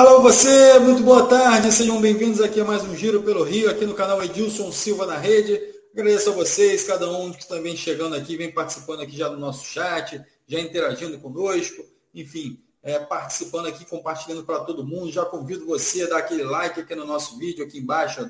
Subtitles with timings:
[0.00, 3.84] Alô você, muito boa tarde, sejam bem-vindos aqui a mais um Giro pelo Rio, aqui
[3.84, 5.60] no canal Edilson Silva na Rede.
[5.92, 9.62] Agradeço a vocês, cada um que também chegando aqui, vem participando aqui já do nosso
[9.66, 11.84] chat, já interagindo conosco,
[12.14, 15.12] enfim, é, participando aqui, compartilhando para todo mundo.
[15.12, 18.26] Já convido você a dar aquele like aqui no nosso vídeo, aqui embaixo,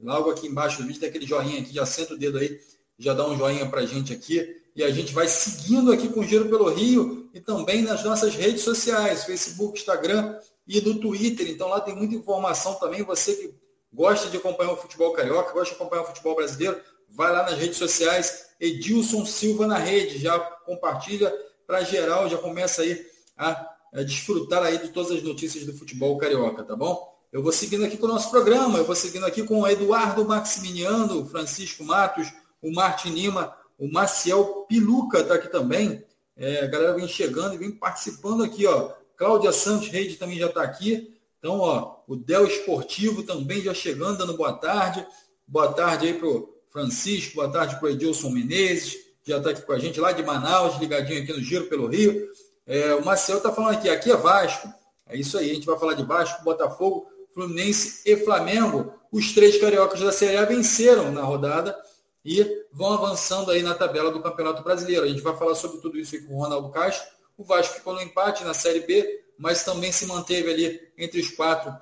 [0.00, 2.60] logo aqui embaixo do vídeo, tem aquele joinha aqui, já senta o dedo aí,
[2.96, 4.56] já dá um joinha para gente aqui.
[4.76, 8.36] E a gente vai seguindo aqui com o Giro pelo Rio e também nas nossas
[8.36, 10.38] redes sociais, Facebook, Instagram
[10.68, 11.48] e do Twitter.
[11.48, 13.02] Então lá tem muita informação também.
[13.02, 13.54] Você que
[13.92, 17.58] gosta de acompanhar o futebol carioca, gosta de acompanhar o futebol brasileiro, vai lá nas
[17.58, 21.32] redes sociais, Edilson Silva na rede, já compartilha
[21.66, 26.18] para geral, já começa aí a, a, desfrutar aí de todas as notícias do futebol
[26.18, 27.16] carioca, tá bom?
[27.32, 31.26] Eu vou seguindo aqui com o nosso programa, eu vou seguindo aqui com Eduardo Maximiliano,
[31.26, 36.04] Francisco Matos, o Martin Lima, o Maciel Piluca está aqui também.
[36.36, 38.92] É, a galera vem chegando e vem participando aqui, ó.
[39.18, 41.12] Cláudia Santos Reide também já está aqui.
[41.40, 45.04] Então, ó, o Del Esportivo também já chegando, dando boa tarde.
[45.46, 49.62] Boa tarde aí para o Francisco, boa tarde para o Edilson Menezes, já está aqui
[49.62, 52.28] com a gente lá de Manaus, ligadinho aqui no Giro pelo Rio.
[52.66, 54.68] É, o Marcel está falando aqui, aqui é Vasco.
[55.06, 58.92] É isso aí, a gente vai falar de Vasco, Botafogo, Fluminense e Flamengo.
[59.10, 61.76] Os três cariocas da Série A venceram na rodada
[62.24, 65.04] e vão avançando aí na tabela do Campeonato Brasileiro.
[65.04, 67.94] A gente vai falar sobre tudo isso aí com o Ronaldo Castro o Vasco ficou
[67.94, 71.72] no empate na Série B, mas também se manteve ali entre os quatro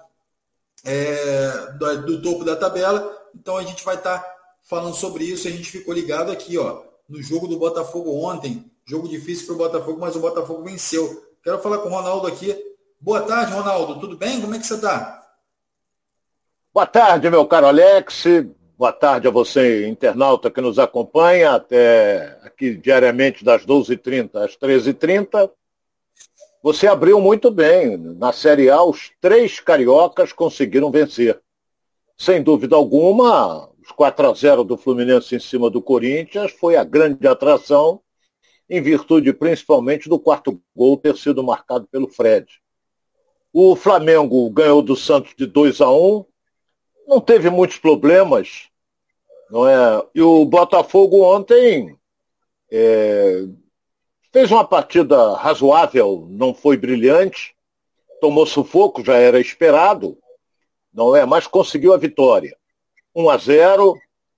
[0.84, 3.10] é, do, do, topo da tabela.
[3.34, 5.48] Então a gente vai estar tá falando sobre isso.
[5.48, 8.70] A gente ficou ligado aqui, ó, no jogo do Botafogo ontem.
[8.84, 11.26] Jogo difícil para o Botafogo, mas o Botafogo venceu.
[11.42, 12.54] Quero falar com o Ronaldo aqui.
[13.00, 13.98] Boa tarde, Ronaldo.
[13.98, 14.40] Tudo bem?
[14.40, 15.26] Como é que você está?
[16.72, 18.24] Boa tarde, meu caro Alex.
[18.78, 25.50] Boa tarde a você, internauta que nos acompanha até aqui diariamente das 12h30 às 13h30.
[26.62, 27.96] Você abriu muito bem.
[27.96, 31.40] Na Série A, os três cariocas conseguiram vencer.
[32.18, 36.84] Sem dúvida alguma, os 4 a 0 do Fluminense em cima do Corinthians foi a
[36.84, 38.02] grande atração,
[38.68, 42.46] em virtude principalmente do quarto gol ter sido marcado pelo Fred.
[43.54, 46.26] O Flamengo ganhou do Santos de 2 a 1
[47.06, 48.68] não teve muitos problemas,
[49.50, 50.02] não é?
[50.14, 51.96] E o Botafogo ontem
[52.70, 53.44] é,
[54.32, 57.54] fez uma partida razoável, não foi brilhante,
[58.20, 60.18] tomou sufoco, já era esperado,
[60.92, 61.24] não é?
[61.24, 62.56] Mas conseguiu a vitória.
[63.14, 63.94] 1 a 0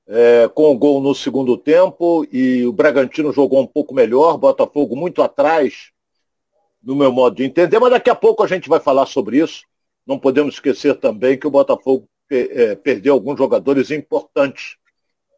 [0.06, 4.96] é, com o gol no segundo tempo e o Bragantino jogou um pouco melhor, Botafogo
[4.96, 5.90] muito atrás,
[6.82, 9.64] no meu modo de entender, mas daqui a pouco a gente vai falar sobre isso.
[10.06, 12.08] Não podemos esquecer também que o Botafogo
[12.83, 14.77] perdeu alguns jogadores importantes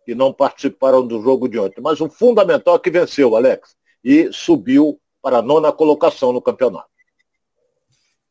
[0.04, 1.80] que não participaram do jogo de ontem.
[1.80, 6.88] Mas o fundamental é que venceu, Alex, e subiu para a nona colocação no campeonato.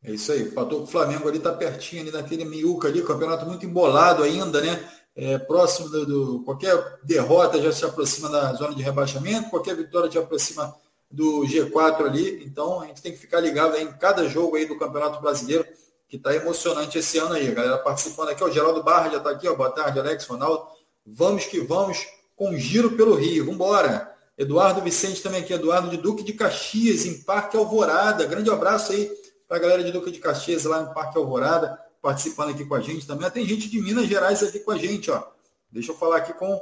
[0.02, 0.52] É isso aí.
[0.56, 4.82] O Flamengo ali está pertinho ali naquele miúca ali, campeonato muito embolado ainda, né?
[5.14, 10.10] É, próximo do, do, Qualquer derrota já se aproxima da zona de rebaixamento, qualquer vitória
[10.10, 10.74] se aproxima
[11.10, 12.44] do G4 ali.
[12.44, 15.66] Então a gente tem que ficar ligado em cada jogo aí do Campeonato Brasileiro
[16.10, 17.48] que está emocionante esse ano aí.
[17.48, 19.54] A galera participando aqui, o Geraldo Barra já está aqui, ó.
[19.54, 20.66] Boa tarde, Alex, Ronaldo.
[21.06, 22.04] Vamos que vamos
[22.34, 23.44] com giro pelo Rio.
[23.44, 24.12] Vamos embora.
[24.36, 28.26] Eduardo Vicente também aqui, Eduardo de Duque de Caxias, em Parque Alvorada.
[28.26, 29.08] Grande abraço aí
[29.46, 32.80] para a galera de Duque de Caxias lá no Parque Alvorada, participando aqui com a
[32.80, 33.30] gente também.
[33.30, 35.22] Tem gente de Minas Gerais aqui com a gente, ó.
[35.70, 36.60] Deixa eu falar aqui com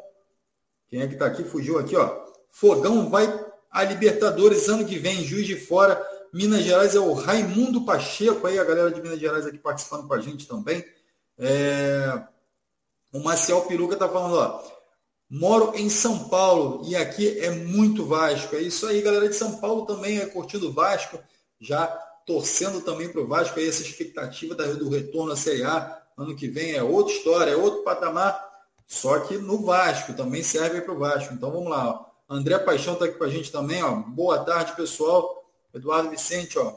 [0.89, 2.21] quem é que está aqui, fugiu aqui, ó.
[2.51, 7.85] Fogão vai a Libertadores ano que vem, Juiz de Fora Minas Gerais é o Raimundo
[7.85, 10.85] Pacheco, aí a galera de Minas Gerais aqui participando com a gente também.
[11.39, 12.23] É...
[13.13, 14.63] O Marcel Peruca está falando, ó,
[15.31, 18.55] moro em São Paulo e aqui é muito Vasco.
[18.55, 21.19] É isso aí, galera de São Paulo também é curtindo o Vasco,
[21.61, 21.87] já
[22.27, 26.49] torcendo também para o Vasco, aí essa expectativa do retorno à Série A ano que
[26.49, 28.45] vem é outra história, é outro patamar,
[28.87, 31.33] só que no Vasco, também serve para o Vasco.
[31.33, 32.09] Então vamos lá, ó.
[32.29, 33.95] André Paixão está aqui com a gente também, ó.
[33.97, 35.38] Boa tarde, pessoal.
[35.79, 36.75] Eduardo Vicente, ó.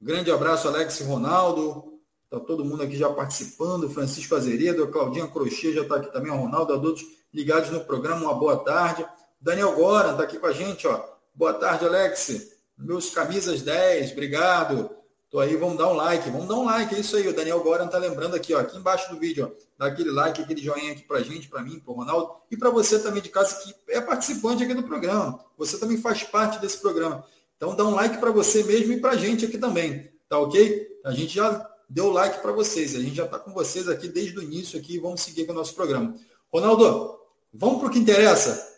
[0.00, 2.00] Grande abraço, Alex Ronaldo.
[2.30, 3.90] Tá todo mundo aqui já participando.
[3.90, 8.22] Francisco Azeredo, Claudinha Crochê já está aqui também, o Ronaldo, adultos ligados no programa.
[8.22, 9.06] Uma boa tarde.
[9.40, 11.04] Daniel Gora está aqui com a gente, ó.
[11.34, 12.52] Boa tarde, Alex.
[12.78, 14.90] Meus camisas 10, obrigado.
[15.30, 17.26] Tô aí, vamos dar um like, vamos dar um like, é isso aí.
[17.26, 20.42] O Daniel Goran tá lembrando aqui, ó, aqui embaixo do vídeo, ó, dá aquele like,
[20.42, 23.56] aquele joinha aqui pra gente, para mim, pro Ronaldo, e para você também de casa
[23.62, 25.42] que é participante aqui do programa.
[25.56, 27.24] Você também faz parte desse programa.
[27.62, 30.98] Então dá um like para você mesmo e para a gente aqui também, tá ok?
[31.04, 34.36] A gente já deu like para vocês, a gente já está com vocês aqui desde
[34.36, 36.16] o início aqui, vamos seguir com o nosso programa.
[36.52, 37.20] Ronaldo,
[37.54, 38.68] vamos para o que interessa.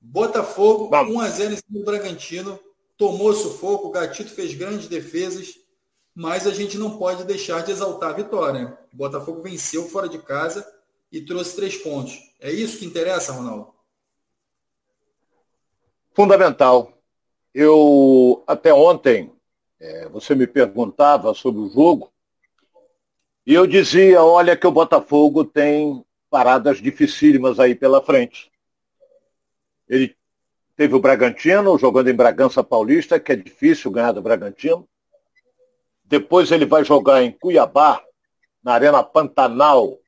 [0.00, 1.14] Botafogo, vamos.
[1.14, 2.58] 1 a 0 em cima do Bragantino,
[2.96, 5.62] tomou sufoco, o Gatito fez grandes defesas
[6.14, 8.78] mas a gente não pode deixar de exaltar a vitória.
[8.92, 10.66] O Botafogo venceu fora de casa
[11.10, 12.18] e trouxe três pontos.
[12.38, 13.72] É isso que interessa, Ronaldo?
[16.12, 17.01] Fundamental.
[17.54, 19.30] Eu, até ontem,
[19.78, 22.12] é, você me perguntava sobre o jogo,
[23.44, 28.50] e eu dizia, olha que o Botafogo tem paradas dificílimas aí pela frente.
[29.88, 30.16] Ele
[30.76, 34.88] teve o Bragantino, jogando em Bragança Paulista, que é difícil ganhar do Bragantino.
[36.04, 38.02] Depois ele vai jogar em Cuiabá,
[38.62, 39.98] na Arena Pantanal,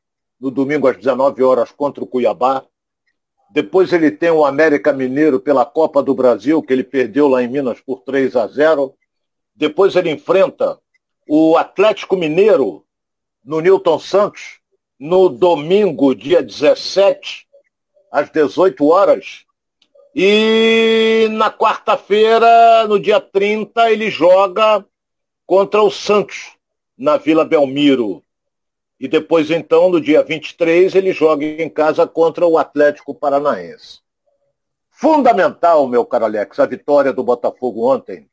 [0.40, 2.64] no domingo às 19 horas contra o Cuiabá.
[3.54, 7.46] Depois ele tem o América Mineiro pela Copa do Brasil, que ele perdeu lá em
[7.46, 8.92] Minas por 3 a 0.
[9.54, 10.76] Depois ele enfrenta
[11.28, 12.84] o Atlético Mineiro
[13.44, 14.58] no Newton Santos
[14.98, 17.46] no domingo, dia 17,
[18.10, 19.44] às 18 horas.
[20.12, 24.84] E na quarta-feira, no dia 30, ele joga
[25.46, 26.56] contra o Santos,
[26.98, 28.20] na Vila Belmiro.
[28.98, 34.00] E depois, então, no dia 23, ele joga em casa contra o Atlético Paranaense.
[34.90, 38.28] Fundamental, meu caro Alex, a vitória do Botafogo ontem.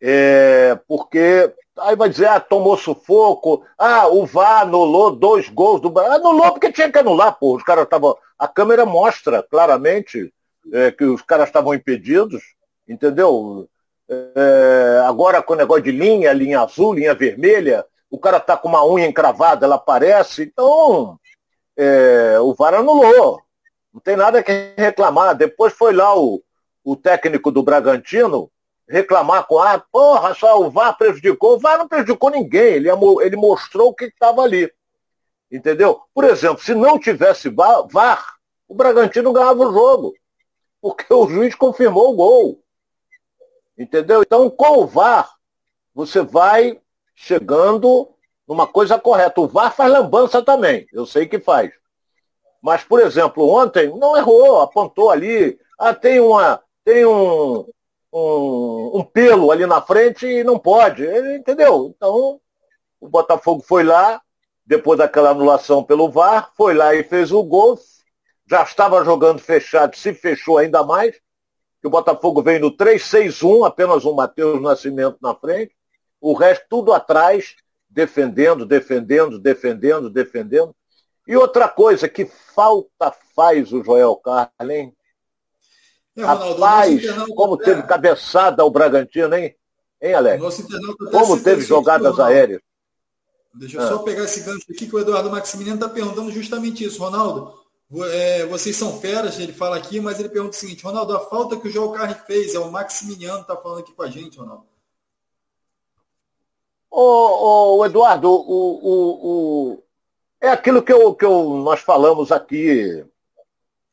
[0.00, 5.90] É, porque aí vai dizer, ah, tomou sufoco, ah, o VAR anulou dois gols do
[5.90, 6.12] Brasil.
[6.12, 7.56] Anulou porque tinha que anular, pô.
[7.56, 8.16] Os caras estavam.
[8.38, 10.32] A câmera mostra claramente
[10.72, 12.42] é, que os caras estavam impedidos,
[12.88, 13.68] entendeu?
[14.08, 18.68] É, agora com o negócio de linha, linha azul, linha vermelha, o cara tá com
[18.68, 21.18] uma unha encravada, ela aparece, então
[21.76, 23.40] é, o VAR anulou.
[23.92, 25.34] Não tem nada que reclamar.
[25.34, 26.42] Depois foi lá o,
[26.84, 28.50] o técnico do Bragantino
[28.88, 31.54] reclamar com a ah, porra, só o VAR prejudicou.
[31.54, 32.88] O VAR não prejudicou ninguém, ele,
[33.22, 34.70] ele mostrou o que estava ali.
[35.50, 36.02] Entendeu?
[36.12, 38.36] Por exemplo, se não tivesse VAR,
[38.68, 40.14] o Bragantino ganhava o jogo.
[40.80, 42.62] Porque o juiz confirmou o gol.
[43.78, 44.22] Entendeu?
[44.22, 45.30] Então, com o VAR,
[45.94, 46.80] você vai
[47.20, 48.08] chegando
[48.48, 49.42] numa coisa correta.
[49.42, 51.70] O VAR faz lambança também, eu sei que faz.
[52.62, 55.58] Mas, por exemplo, ontem não errou, apontou ali.
[55.78, 57.66] Ah, tem, uma, tem um,
[58.12, 61.06] um, um pelo ali na frente e não pode.
[61.36, 61.92] Entendeu?
[61.94, 62.40] Então,
[63.00, 64.20] o Botafogo foi lá,
[64.64, 67.78] depois daquela anulação pelo VAR, foi lá e fez o gol.
[68.48, 71.14] Já estava jogando fechado, se fechou ainda mais.
[71.80, 75.74] Que o Botafogo veio no 3-6-1, apenas um Matheus Nascimento na frente.
[76.20, 77.56] O resto tudo atrás,
[77.88, 80.74] defendendo, defendendo, defendendo, defendendo.
[81.26, 84.92] E outra coisa, que falta faz o Joel Carlin?
[86.16, 87.02] É, Rapaz,
[87.34, 89.54] como teve cabeçada o Bragantino, hein?
[90.02, 90.64] Hein, Alex?
[91.10, 92.60] Como teve jogadas aéreas.
[93.54, 93.88] Deixa eu ah.
[93.88, 97.00] só pegar esse gancho aqui que o Eduardo Maximiliano está perguntando justamente isso.
[97.00, 97.52] Ronaldo,
[98.06, 101.56] é, vocês são feras, ele fala aqui, mas ele pergunta o seguinte, Ronaldo, a falta
[101.56, 104.69] que o João Carne fez, é o Maximiliano está falando aqui com a gente, Ronaldo.
[106.90, 109.82] Ô, ô Eduardo, o, o, o,
[110.40, 113.04] é aquilo que, eu, que eu, nós falamos aqui.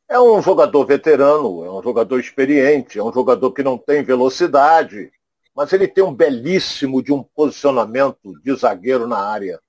[0.08, 5.12] É um jogador veterano, é um jogador experiente, é um jogador que não tem velocidade,
[5.54, 9.60] mas ele tem um belíssimo de um posicionamento de zagueiro na área.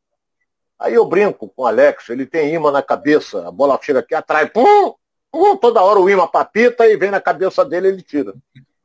[0.80, 4.16] Aí eu brinco com o Alex, ele tem imã na cabeça, a bola chega aqui
[4.16, 4.96] atrás, pum,
[5.30, 8.34] pum, toda hora o imã papita e vem na cabeça dele ele tira.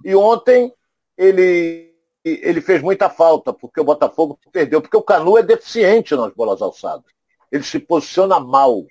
[0.05, 0.75] E ontem
[1.17, 1.94] ele
[2.25, 6.63] ele fez muita falta, porque o Botafogo perdeu, porque o Canu é deficiente nas bolas
[6.63, 7.05] alçadas.
[7.53, 8.85] Ele se posiciona mal.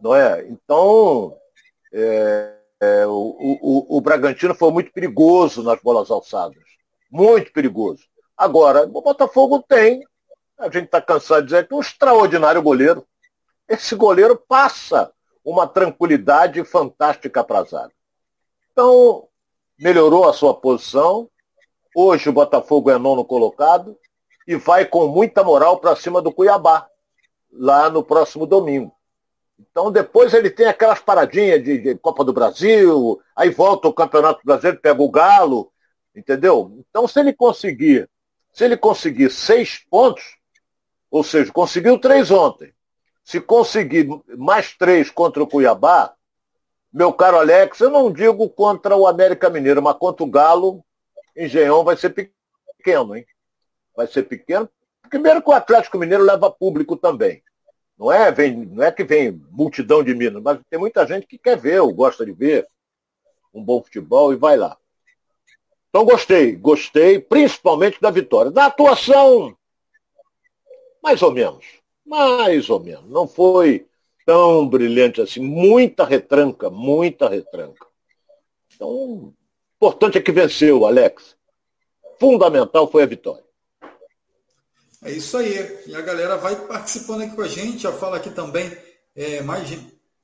[0.00, 0.46] Não é?
[0.48, 1.36] Então,
[1.92, 6.62] é, é, o, o, o Bragantino foi muito perigoso nas bolas alçadas.
[7.10, 8.04] Muito perigoso.
[8.36, 10.04] Agora, o Botafogo tem,
[10.58, 13.06] a gente está cansado de dizer, um extraordinário goleiro.
[13.68, 15.12] Esse goleiro passa
[15.44, 17.92] uma tranquilidade fantástica para a zaga.
[18.72, 19.28] Então,
[19.78, 21.28] melhorou a sua posição,
[21.94, 23.96] Hoje o Botafogo é nono colocado
[24.46, 26.88] e vai com muita moral para cima do Cuiabá,
[27.52, 28.92] lá no próximo domingo.
[29.58, 34.40] Então depois ele tem aquelas paradinhas de, de Copa do Brasil, aí volta o Campeonato
[34.44, 35.70] Brasileiro, pega o Galo,
[36.14, 36.76] entendeu?
[36.78, 38.10] Então se ele conseguir,
[38.52, 40.24] se ele conseguir seis pontos,
[41.08, 42.74] ou seja, conseguiu três ontem,
[43.22, 46.12] se conseguir mais três contra o Cuiabá,
[46.92, 50.84] meu caro Alex, eu não digo contra o América Mineiro, mas contra o Galo,
[51.36, 53.26] Engenhão vai ser pequeno, hein?
[53.96, 54.68] Vai ser pequeno.
[55.08, 57.42] Primeiro que o Atlético Mineiro leva público também.
[57.98, 61.38] Não é, vem, não é que vem multidão de Minas, mas tem muita gente que
[61.38, 62.66] quer ver, ou gosta de ver
[63.52, 64.76] um bom futebol e vai lá.
[65.88, 68.50] Então gostei, gostei principalmente da vitória.
[68.50, 69.56] Da atuação,
[71.00, 71.64] mais ou menos.
[72.04, 73.08] Mais ou menos.
[73.08, 73.86] Não foi
[74.26, 75.40] tão brilhante assim.
[75.40, 77.86] Muita retranca, muita retranca.
[78.74, 79.32] Então,
[79.84, 81.36] importante é que venceu, Alex.
[82.18, 83.44] Fundamental foi a vitória.
[85.02, 85.82] É isso aí.
[85.86, 87.82] E a galera vai participando aqui com a gente.
[87.82, 88.74] Já fala aqui também
[89.14, 89.68] é, mais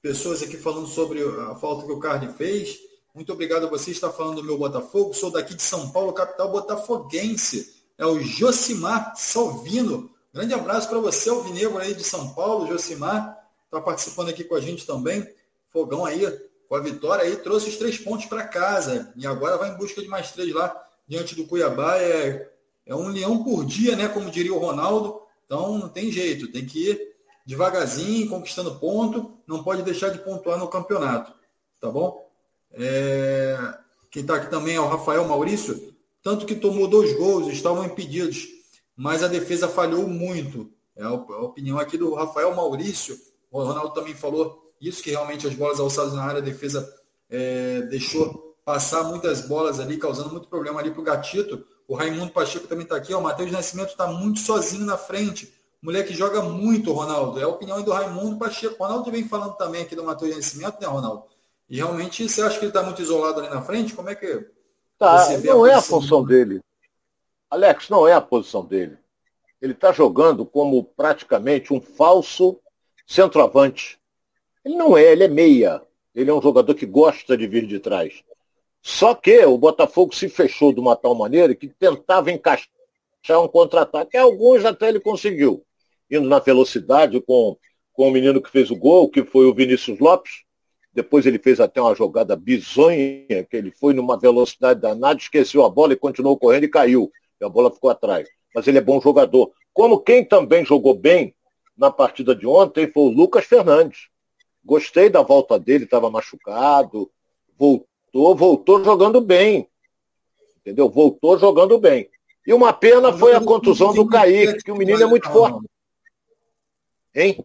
[0.00, 2.78] pessoas aqui falando sobre a falta que o Carne fez.
[3.14, 5.12] Muito obrigado a você estar falando do meu Botafogo.
[5.12, 7.82] Sou daqui de São Paulo, capital botafoguense.
[7.98, 10.10] É o Josimar Salvino.
[10.32, 12.66] Grande abraço para você, Alvinegro aí de São Paulo.
[12.66, 13.36] Josimar
[13.66, 15.28] está participando aqui com a gente também.
[15.70, 16.24] Fogão aí,
[16.70, 19.12] com a vitória aí, trouxe os três pontos para casa.
[19.16, 21.96] E agora vai em busca de mais três lá diante do Cuiabá.
[21.98, 22.48] É,
[22.86, 24.06] é um leão por dia, né?
[24.06, 25.20] Como diria o Ronaldo.
[25.44, 27.00] Então não tem jeito, tem que ir
[27.44, 29.36] devagarzinho, conquistando ponto.
[29.48, 31.34] Não pode deixar de pontuar no campeonato.
[31.80, 32.30] Tá bom?
[32.70, 33.58] É...
[34.08, 35.92] Quem está aqui também é o Rafael Maurício.
[36.22, 38.46] Tanto que tomou dois gols, estavam impedidos,
[38.94, 40.70] mas a defesa falhou muito.
[40.94, 43.18] É a opinião aqui do Rafael Maurício.
[43.50, 46.92] O Ronaldo também falou isso, que realmente as bolas alçadas na área, a defesa
[47.28, 51.66] é, deixou passar muitas bolas ali, causando muito problema ali para o Gatito.
[51.86, 53.12] O Raimundo Pacheco também está aqui.
[53.12, 55.52] Ó, o Matheus Nascimento está muito sozinho na frente.
[55.82, 57.40] Mulher que joga muito, Ronaldo.
[57.40, 58.76] É a opinião do Raimundo Pacheco.
[58.78, 61.24] O Ronaldo vem falando também aqui do Matheus Nascimento, né, Ronaldo?
[61.68, 63.94] E realmente, você acha que ele está muito isolado ali na frente?
[63.94, 64.46] Como é que.
[64.98, 66.60] Tá, não a é a função dele.
[67.50, 68.98] Alex, não é a posição dele.
[69.60, 72.58] Ele está jogando como praticamente um falso
[73.06, 73.99] centroavante.
[74.64, 75.82] Ele não é, ele é meia.
[76.14, 78.22] Ele é um jogador que gosta de vir de trás.
[78.82, 82.68] Só que o Botafogo se fechou de uma tal maneira que tentava encaixar
[83.42, 84.16] um contra-ataque.
[84.16, 85.64] Alguns até ele conseguiu.
[86.10, 87.56] Indo na velocidade com,
[87.92, 90.42] com o menino que fez o gol, que foi o Vinícius Lopes.
[90.92, 95.70] Depois ele fez até uma jogada bizonha, que ele foi numa velocidade danada, esqueceu a
[95.70, 97.12] bola e continuou correndo e caiu.
[97.40, 98.28] E a bola ficou atrás.
[98.52, 99.52] Mas ele é bom jogador.
[99.72, 101.34] Como quem também jogou bem
[101.76, 104.09] na partida de ontem foi o Lucas Fernandes.
[104.64, 107.10] Gostei da volta dele, estava machucado,
[107.58, 109.68] voltou, voltou jogando bem.
[110.58, 110.88] Entendeu?
[110.88, 112.10] Voltou jogando bem.
[112.46, 115.66] E uma pena foi a contusão do Kaique, que o menino é muito forte.
[117.14, 117.44] Hein?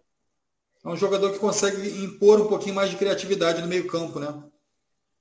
[0.84, 4.44] É um jogador que consegue impor um pouquinho mais de criatividade no meio-campo, né?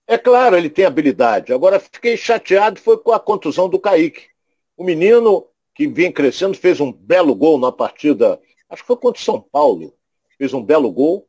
[0.06, 1.52] É claro, ele tem habilidade.
[1.52, 4.26] Agora fiquei chateado foi com a contusão do Kaique.
[4.76, 9.20] O menino que vem crescendo fez um belo gol na partida, acho que foi contra
[9.20, 9.94] o São Paulo.
[10.36, 11.26] Fez um belo gol,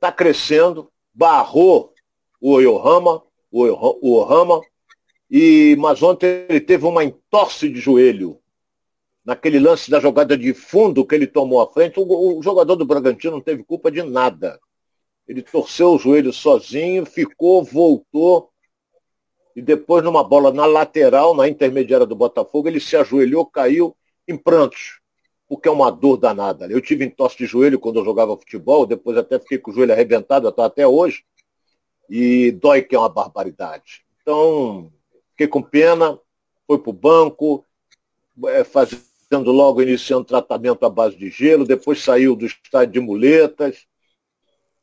[0.00, 1.92] está crescendo, barrou
[2.40, 4.62] o Oyohama, o Ohama,
[5.30, 8.40] e, mas ontem ele teve uma entorse de joelho
[9.22, 12.86] naquele lance da jogada de fundo que ele tomou à frente, o, o jogador do
[12.86, 14.58] Bragantino não teve culpa de nada.
[15.28, 18.50] Ele torceu o joelho sozinho, ficou, voltou,
[19.54, 23.94] e depois numa bola na lateral, na intermediária do Botafogo, ele se ajoelhou, caiu
[24.26, 24.99] em prantos,
[25.50, 26.68] porque é uma dor danada.
[26.68, 29.92] Eu tive entorse de joelho quando eu jogava futebol, depois até fiquei com o joelho
[29.92, 31.24] arrebentado, até, hoje,
[32.08, 34.04] e dói que é uma barbaridade.
[34.22, 34.92] Então,
[35.32, 36.16] fiquei com pena,
[36.68, 37.66] foi para o banco,
[38.46, 43.88] é, fazendo logo iniciando tratamento à base de gelo, depois saiu do estádio de muletas.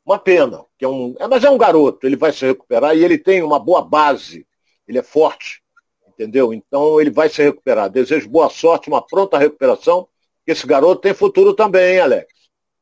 [0.04, 3.02] Uma pena, que é um, é, mas é um garoto, ele vai se recuperar e
[3.02, 4.46] ele tem uma boa base,
[4.86, 5.62] ele é forte,
[6.06, 6.52] entendeu?
[6.52, 7.88] Então ele vai se recuperar.
[7.88, 10.06] Desejo boa sorte, uma pronta recuperação,
[10.52, 12.32] esse garoto tem futuro também, hein, Alex?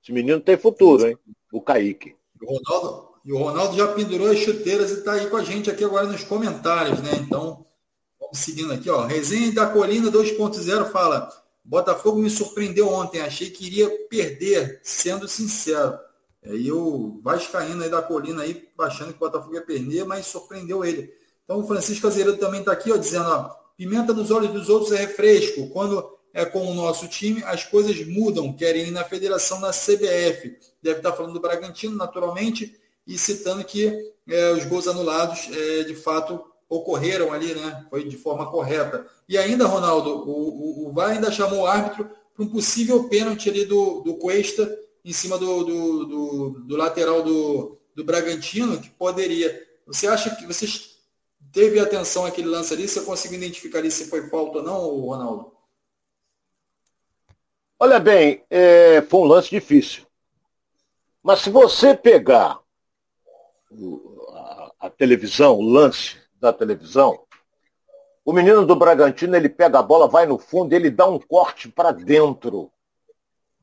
[0.02, 1.18] Esse menino tem futuro, hein?
[1.52, 2.14] O Kaique.
[2.40, 5.70] O Ronaldo, e o Ronaldo já pendurou as chuteiras e está aí com a gente
[5.70, 7.10] aqui agora nos comentários, né?
[7.14, 7.66] Então,
[8.20, 9.04] vamos seguindo aqui, ó.
[9.04, 11.28] Resenha da Colina 2.0 fala:
[11.64, 15.98] Botafogo me surpreendeu ontem, achei que iria perder, sendo sincero.
[16.44, 20.84] E o Vascaíno aí da colina aí, achando que o Botafogo ia perder, mas surpreendeu
[20.84, 21.12] ele.
[21.44, 24.92] Então o Francisco Azeredo também está aqui, ó, dizendo, ó, pimenta nos olhos dos outros
[24.92, 25.68] é refresco.
[25.70, 30.54] Quando é com o nosso time, as coisas mudam, querem ir na federação, na CBF.
[30.82, 35.94] Deve estar falando do Bragantino, naturalmente, e citando que é, os gols anulados, é, de
[35.94, 37.86] fato, ocorreram ali, né?
[37.88, 39.06] Foi de forma correta.
[39.26, 43.48] E ainda, Ronaldo, o, o, o VAR ainda chamou o árbitro para um possível pênalti
[43.48, 44.70] ali do, do Cuesta
[45.02, 49.58] em cima do, do, do, do lateral do, do Bragantino, que poderia.
[49.86, 50.66] Você acha que você
[51.50, 52.86] teve atenção àquele lance ali?
[52.86, 55.55] Você conseguiu identificar ali se foi falta ou não, Ronaldo?
[57.78, 60.06] Olha bem, é, foi um lance difícil.
[61.22, 62.58] Mas se você pegar
[64.32, 67.20] a, a televisão, o lance, da televisão,
[68.24, 71.68] o menino do Bragantino, ele pega a bola, vai no fundo, ele dá um corte
[71.68, 72.70] para dentro.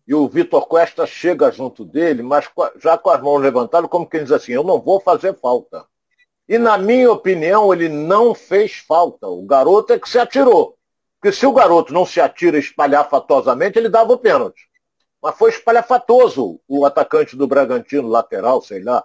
[0.08, 2.48] E o Vitor Costa chega junto dele, mas
[2.80, 5.86] já com as mãos levantadas, como quem diz assim, eu não vou fazer falta.
[6.48, 9.28] E na minha opinião, ele não fez falta.
[9.28, 10.78] O garoto é que se atirou.
[11.24, 14.70] Porque se o garoto não se atira espalhafatosamente, ele dava o pênalti.
[15.22, 19.02] Mas foi espalhafatoso o atacante do Bragantino, lateral, sei lá.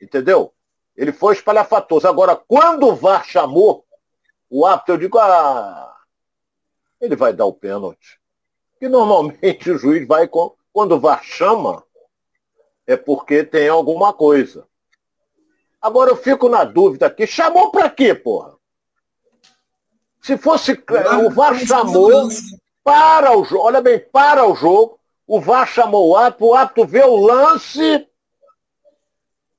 [0.00, 0.54] Entendeu?
[0.96, 2.08] Ele foi espalhafatoso.
[2.08, 3.84] Agora, quando o VAR chamou
[4.48, 5.94] o árbitro, eu digo, ah,
[6.98, 8.18] ele vai dar o pênalti.
[8.80, 10.26] que normalmente o juiz vai,
[10.72, 11.84] quando o VAR chama,
[12.86, 14.66] é porque tem alguma coisa.
[15.82, 18.57] Agora eu fico na dúvida aqui, chamou para quê, porra?
[20.20, 20.72] Se fosse.
[21.24, 22.28] O VAR chamou
[22.84, 26.86] para o jogo, olha bem, para o jogo, o VAR chamou o árbitro, o árbitro
[26.86, 28.08] vê o lance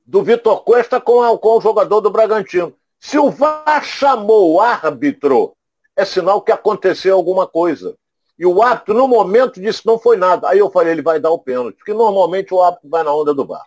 [0.06, 2.76] do Vitor Costa com, a, com o jogador do Bragantino.
[3.00, 5.56] Se o VAR chamou o árbitro,
[5.96, 7.96] é sinal que aconteceu alguma coisa.
[8.38, 10.50] E o árbitro, no momento, disse não foi nada.
[10.50, 13.34] Aí eu falei, ele vai dar o pênalti, porque normalmente o árbitro vai na onda
[13.34, 13.66] do VAR.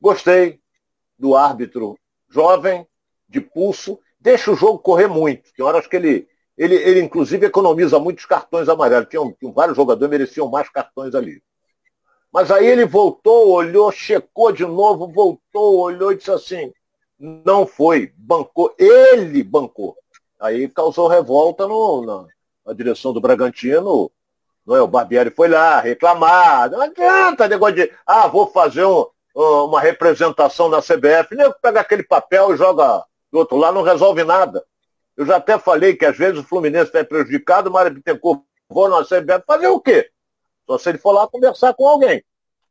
[0.00, 0.60] Gostei
[1.18, 1.98] do árbitro
[2.30, 2.86] jovem,
[3.28, 5.52] de pulso, deixa o jogo correr muito.
[5.54, 9.08] Tem horas que ele, ele, ele inclusive, economiza muitos cartões amarelos.
[9.08, 11.42] Tinham, tinham vários jogadores mereciam mais cartões ali.
[12.32, 16.72] Mas aí ele voltou, olhou, checou de novo, voltou, olhou e disse assim,
[17.18, 19.96] não foi, bancou, ele bancou.
[20.40, 22.26] Aí causou revolta no, na,
[22.66, 24.10] na direção do Bragantino.
[24.66, 24.80] Não é?
[24.80, 26.70] O Barbieri foi lá reclamar.
[26.70, 31.34] Não adianta negócio de, ah, vou fazer um, uma representação na CBF.
[31.34, 34.64] Nem pega aquele papel e joga do outro lado, não resolve nada.
[35.16, 38.88] Eu já até falei que às vezes o Fluminense está prejudicado, o Mário Bittencourt vou
[38.88, 40.10] na CBF fazer o quê?
[40.66, 42.22] Só se ele for lá conversar com alguém.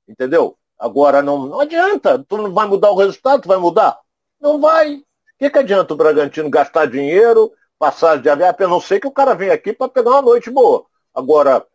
[0.08, 0.58] Entendeu?
[0.77, 2.24] Agora não, não adianta.
[2.27, 4.00] Tu não vai mudar o resultado, tu vai mudar?
[4.39, 4.96] Não vai.
[4.96, 5.03] O
[5.38, 8.50] que, que adianta o Bragantino gastar dinheiro, passar de avião?
[8.50, 10.86] A não ser que o cara venha aqui para pegar uma noite boa.
[11.13, 11.65] Agora,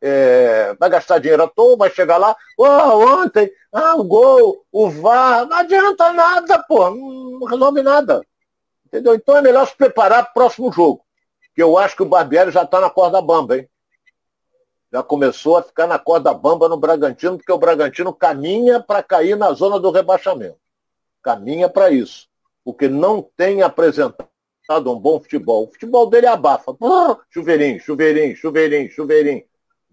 [0.00, 4.88] é, vai gastar dinheiro à toa, vai chegar lá, oh, ontem, ah, o gol, o
[4.90, 8.22] VAR, não adianta nada, pô, não resolve nada.
[8.86, 9.14] Entendeu?
[9.14, 11.04] Então é melhor se preparar para o próximo jogo.
[11.54, 13.68] Que eu acho que o Barbieri já está na corda bamba, hein?
[14.90, 19.36] Já começou a ficar na corda bamba no Bragantino, porque o Bragantino caminha para cair
[19.36, 20.56] na zona do rebaixamento.
[21.22, 22.26] Caminha para isso.
[22.64, 24.30] Porque não tem apresentado
[24.86, 25.64] um bom futebol.
[25.64, 26.74] O futebol dele abafa.
[27.28, 29.44] chuveirinho, chuveirinho, chuveirinho, chuveirinho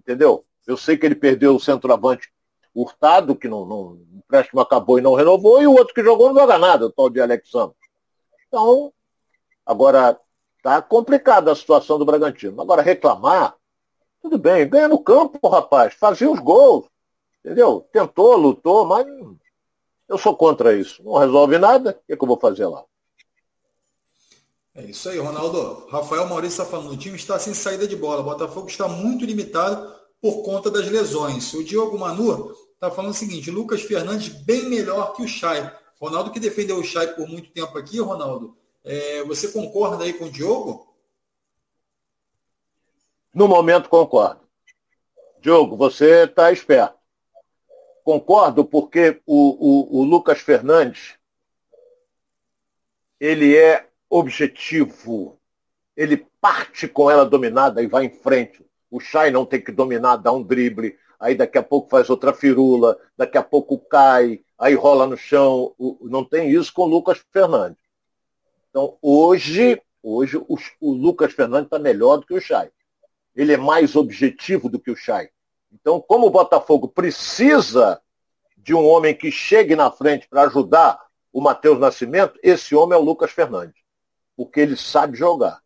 [0.05, 0.45] entendeu?
[0.67, 2.31] Eu sei que ele perdeu o centroavante
[2.73, 6.27] Hurtado, que não, não, o empréstimo acabou e não renovou, e o outro que jogou
[6.27, 7.75] não joga nada, o tal de Alexandre.
[8.47, 8.91] Então,
[9.65, 10.19] agora
[10.61, 12.61] tá complicada a situação do Bragantino.
[12.61, 13.55] Agora, reclamar,
[14.21, 16.85] tudo bem, ganha no campo, rapaz, fazia os gols,
[17.39, 17.87] entendeu?
[17.93, 19.07] Tentou, lutou, mas
[20.09, 21.01] eu sou contra isso.
[21.01, 22.83] Não resolve nada, o que, é que eu vou fazer lá?
[24.75, 25.87] É isso aí, Ronaldo.
[25.87, 28.19] Rafael Maurício está falando, o time está sem saída de bola.
[28.19, 31.53] O Botafogo está muito limitado por conta das lesões.
[31.53, 35.71] O Diogo Manu está falando o seguinte, Lucas Fernandes bem melhor que o Chay.
[35.99, 38.57] Ronaldo que defendeu o Chay por muito tempo aqui, Ronaldo.
[38.83, 40.95] É, você concorda aí com o Diogo?
[43.33, 44.41] No momento concordo.
[45.39, 46.95] Diogo, você está esperto.
[48.03, 51.15] Concordo porque o, o, o Lucas Fernandes
[53.19, 55.39] ele é objetivo.
[55.95, 58.64] Ele parte com ela dominada e vai em frente.
[58.89, 62.33] O Chay não tem que dominar, dá um drible, aí daqui a pouco faz outra
[62.33, 65.73] firula, daqui a pouco cai, aí rola no chão.
[66.01, 67.79] Não tem isso com o Lucas Fernandes.
[68.69, 72.69] Então, hoje, hoje o, o Lucas Fernandes está melhor do que o Chay.
[73.35, 75.29] Ele é mais objetivo do que o Chay.
[75.71, 78.01] Então, como o Botafogo precisa
[78.57, 80.99] de um homem que chegue na frente para ajudar
[81.31, 83.85] o Matheus Nascimento, esse homem é o Lucas Fernandes
[84.35, 85.61] porque ele sabe jogar.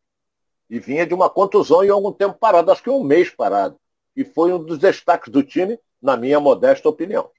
[0.70, 3.76] E vinha de uma contusão e algum tempo parado, acho que um mês parado.
[4.16, 7.30] E foi um dos destaques do time, na minha modesta opinião.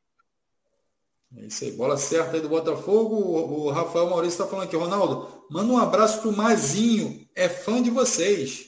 [1.37, 3.15] É isso aí, bola certa aí do Botafogo.
[3.17, 7.91] O, Rafael Maurício está falando aqui, Ronaldo, manda um abraço pro Mazinho, é fã de
[7.91, 8.67] vocês.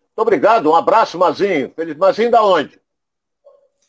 [0.00, 1.70] Muito obrigado, um abraço, Mazinho.
[1.74, 2.80] Feliz Mazinho da onde?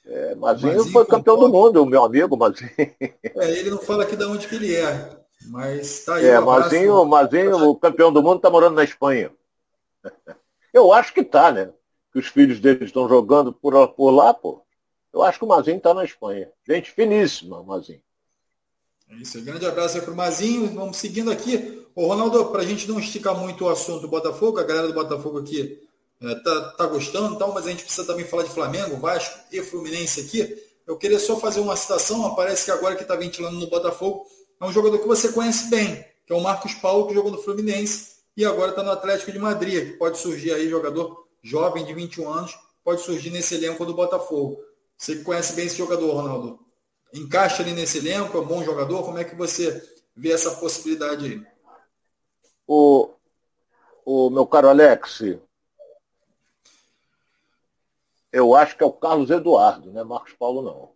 [0.06, 2.72] É, Mazinho, Mazinho, foi campeão do mundo, o meu amigo Mazinho.
[2.78, 5.18] É, ele não fala aqui de onde que ele é.
[5.48, 6.26] Mas tá aí.
[6.26, 9.32] É, um Mazinho, Mazinho, o campeão do mundo, está morando na Espanha.
[10.74, 11.72] Eu acho que tá, né?
[12.12, 14.62] Que os filhos dele estão jogando por, por lá, pô.
[15.14, 16.50] Eu acho que o Mazinho está na Espanha.
[16.68, 18.02] Gente finíssima, Mazinho.
[19.10, 20.74] É isso, grande abraço aí para o Mazinho.
[20.74, 21.88] Vamos seguindo aqui.
[21.96, 24.94] Ô, Ronaldo, para a gente não esticar muito o assunto do Botafogo, a galera do
[24.94, 25.82] Botafogo aqui
[26.22, 29.62] é, tá, tá gostando, tal, mas a gente precisa também falar de Flamengo, Vasco e
[29.62, 30.62] Fluminense aqui.
[30.86, 34.26] Eu queria só fazer uma citação, aparece que agora que está ventilando no Botafogo,
[34.60, 37.42] é um jogador que você conhece bem, que é o Marcos Paulo, que jogou no
[37.42, 41.94] Fluminense e agora está no Atlético de Madrid, que pode surgir aí, jogador jovem de
[41.94, 44.60] 21 anos, pode surgir nesse elenco do Botafogo.
[44.98, 46.60] Você que conhece bem esse jogador, Ronaldo.
[47.14, 49.82] Encaixa ali nesse elenco, é um bom jogador, como é que você
[50.16, 51.46] vê essa possibilidade aí?
[52.68, 53.10] O,
[54.04, 55.22] o meu caro Alex,
[58.34, 60.04] eu acho que é o Carlos Eduardo, né?
[60.04, 60.96] Marcos Paulo não.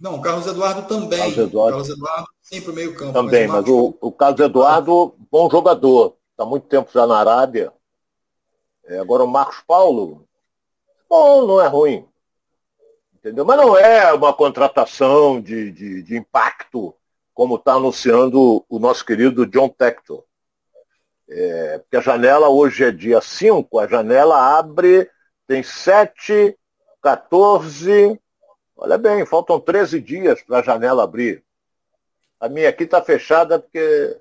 [0.00, 1.18] Não, o Carlos Eduardo também.
[1.18, 3.12] Carlos Eduardo, Carlos Eduardo sempre meio campo.
[3.14, 6.17] Também, mas, o, o, o Carlos Eduardo, bom jogador.
[6.38, 7.72] Está muito tempo já na Arábia.
[8.84, 10.24] É, agora o Marcos Paulo,
[11.10, 12.08] bom, não é ruim.
[13.12, 13.44] Entendeu?
[13.44, 16.94] Mas não é uma contratação de, de, de impacto,
[17.34, 20.22] como está anunciando o nosso querido John Tector.
[21.28, 25.10] É, porque a janela hoje é dia 5, a janela abre,
[25.44, 26.56] tem 7,
[27.02, 28.16] 14,
[28.76, 31.44] olha bem, faltam 13 dias para a janela abrir.
[32.38, 34.20] A minha aqui está fechada porque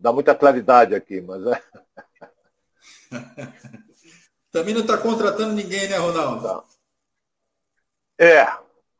[0.00, 1.62] dá muita claridade aqui, mas é.
[4.50, 6.42] Também não está contratando ninguém, né, Ronaldo?
[6.42, 6.64] Não.
[8.18, 8.46] É.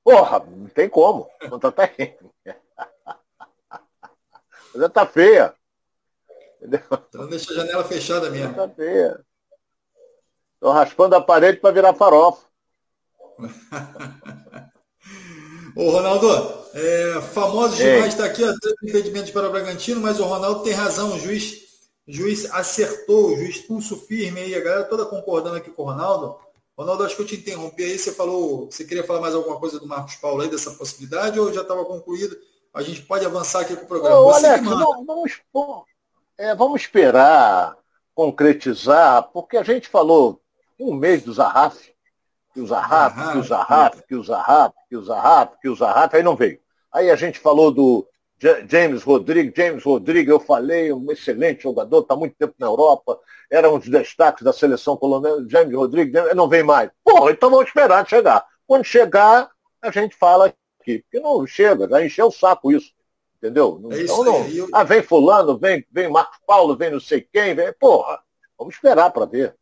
[0.05, 1.29] Porra, não tem como.
[1.49, 2.17] Contratar ninguém.
[4.73, 5.55] Mas está feia.
[6.57, 6.81] Entendeu?
[7.09, 8.51] Então deixa a janela fechada mesmo.
[8.51, 9.25] Está feia.
[10.55, 12.47] Estou raspando a parede para virar farofa.
[15.77, 16.29] Ô, Ronaldo,
[16.75, 18.53] é, famoso demais está aqui, ó,
[18.83, 21.63] impedimentos para o Bragantino, mas o Ronaldo tem razão, o juiz,
[22.07, 25.87] o juiz acertou, o juiz pulso firme aí, a galera toda concordando aqui com o
[25.87, 26.37] Ronaldo.
[26.77, 29.79] Ronaldo, acho que eu te interrompi aí, você falou, você queria falar mais alguma coisa
[29.79, 32.37] do Marcos Paulo aí, dessa possibilidade, ou já estava concluído?
[32.73, 34.21] A gente pode avançar aqui com o programa.
[34.21, 35.41] Ô, Alex, não, vamos,
[36.39, 37.77] é, vamos esperar
[38.15, 40.41] concretizar, porque a gente falou
[40.79, 41.77] um mês do Zarraf,
[42.53, 46.15] que o Zarraf, que o Zarraf, que o Zarraf, que o Zarraf, que o Zarraf,
[46.15, 46.59] aí não veio.
[46.93, 48.07] Aí a gente falou do
[48.69, 53.71] James Rodrigues, James Rodrigues, eu falei, um excelente jogador, está muito tempo na Europa, era
[53.71, 56.91] um dos destaques da seleção colombiana, James Rodrigues, não vem mais.
[57.05, 58.45] Porra, então vamos esperar chegar.
[58.67, 59.51] Quando chegar,
[59.83, 62.93] a gente fala aqui, porque não chega, já encheu o saco isso.
[63.37, 63.81] Entendeu?
[63.91, 64.47] É então não.
[64.49, 64.69] Eu...
[64.73, 67.73] Ah, vem fulano, vem, vem Marcos Paulo, vem não sei quem, vem.
[67.73, 68.21] Porra,
[68.59, 69.57] vamos esperar para ver.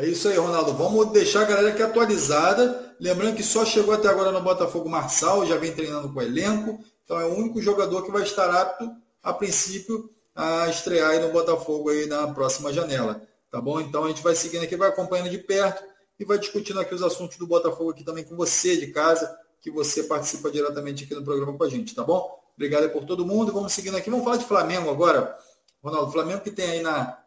[0.00, 0.72] É isso aí, Ronaldo.
[0.72, 2.96] Vamos deixar a galera aqui atualizada.
[2.98, 6.82] Lembrando que só chegou até agora no Botafogo Marçal, já vem treinando com o elenco.
[7.04, 8.90] Então é o único jogador que vai estar apto,
[9.22, 13.20] a princípio, a estrear aí no Botafogo aí na próxima janela.
[13.50, 13.78] Tá bom?
[13.78, 15.84] Então a gente vai seguindo aqui, vai acompanhando de perto
[16.18, 19.70] e vai discutindo aqui os assuntos do Botafogo aqui também com você de casa, que
[19.70, 22.42] você participa diretamente aqui no programa com a gente, tá bom?
[22.56, 23.52] Obrigado por todo mundo.
[23.52, 24.08] Vamos seguindo aqui.
[24.08, 25.36] Vamos falar de Flamengo agora.
[25.84, 27.18] Ronaldo, Flamengo que tem aí na.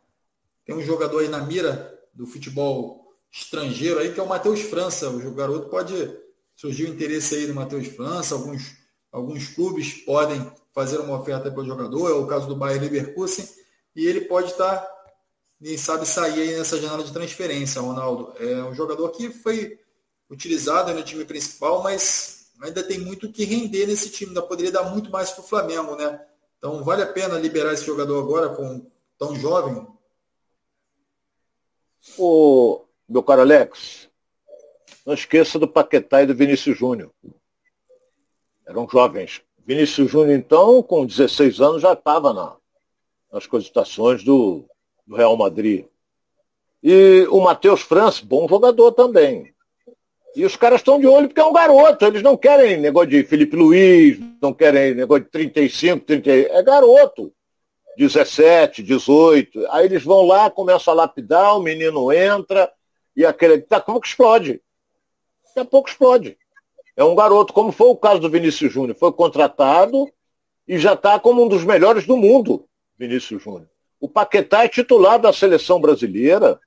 [0.66, 5.10] Tem um jogador aí na mira do futebol estrangeiro aí, que é o Matheus França.
[5.10, 5.94] O garoto pode
[6.56, 8.76] surgir o interesse aí do Matheus França, alguns,
[9.12, 13.48] alguns clubes podem fazer uma oferta para o jogador, é o caso do Bayern Leverkusen,
[13.96, 14.88] e ele pode estar,
[15.60, 18.34] nem sabe, sair aí nessa janela de transferência, Ronaldo.
[18.40, 19.80] É um jogador que foi
[20.30, 24.84] utilizado no time principal, mas ainda tem muito que render nesse time, ainda poderia dar
[24.84, 26.20] muito mais para o Flamengo, né?
[26.58, 29.86] Então vale a pena liberar esse jogador agora com tão jovem?
[32.18, 34.10] O meu caro Alex,
[35.06, 37.12] não esqueça do Paquetá e do Vinícius Júnior.
[38.66, 39.42] Eram jovens.
[39.66, 42.56] Vinícius Júnior, então, com 16 anos, já estava na,
[43.32, 44.66] nas cogitações do,
[45.06, 45.86] do, Real Madrid.
[46.82, 49.54] E o Matheus França, bom jogador também.
[50.36, 52.06] E os caras estão de olho porque é um garoto.
[52.06, 56.30] Eles não querem negócio de Felipe Luiz, não querem negócio de 35, 30.
[56.30, 57.32] É garoto.
[57.98, 59.68] 17, 18.
[59.72, 62.72] Aí eles vão lá, começam a lapidar, o menino entra
[63.16, 63.58] e aquele.
[63.58, 64.62] Daqui a pouco explode.
[65.46, 66.38] Daqui a pouco explode.
[66.96, 68.96] É um garoto, como foi o caso do Vinícius Júnior.
[68.98, 70.12] Foi contratado
[70.68, 73.70] e já está como um dos melhores do mundo, Vinícius Júnior.
[74.00, 76.60] O Paquetá é titular da seleção brasileira.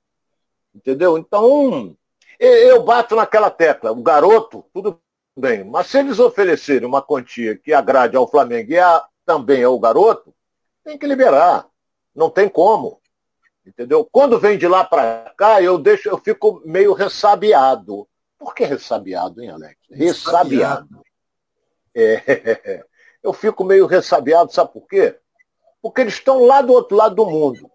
[0.75, 1.17] Entendeu?
[1.17, 1.95] Então,
[2.39, 3.91] eu bato naquela tecla.
[3.91, 4.99] O garoto, tudo
[5.37, 5.63] bem.
[5.63, 10.33] Mas se eles oferecerem uma quantia que agrade ao Flamengo e a, também ao garoto,
[10.87, 11.67] tem que liberar.
[12.15, 13.01] Não tem como.
[13.65, 14.07] Entendeu?
[14.09, 18.07] Quando vem de lá para cá, eu deixo, eu fico meio ressabiado.
[18.37, 19.75] Por que ressabiado, hein, Alex?
[19.91, 21.01] Ressabiado.
[21.93, 22.85] É,
[23.21, 25.19] eu fico meio ressabiado, sabe por quê?
[25.81, 27.69] Porque eles estão lá do outro lado do mundo.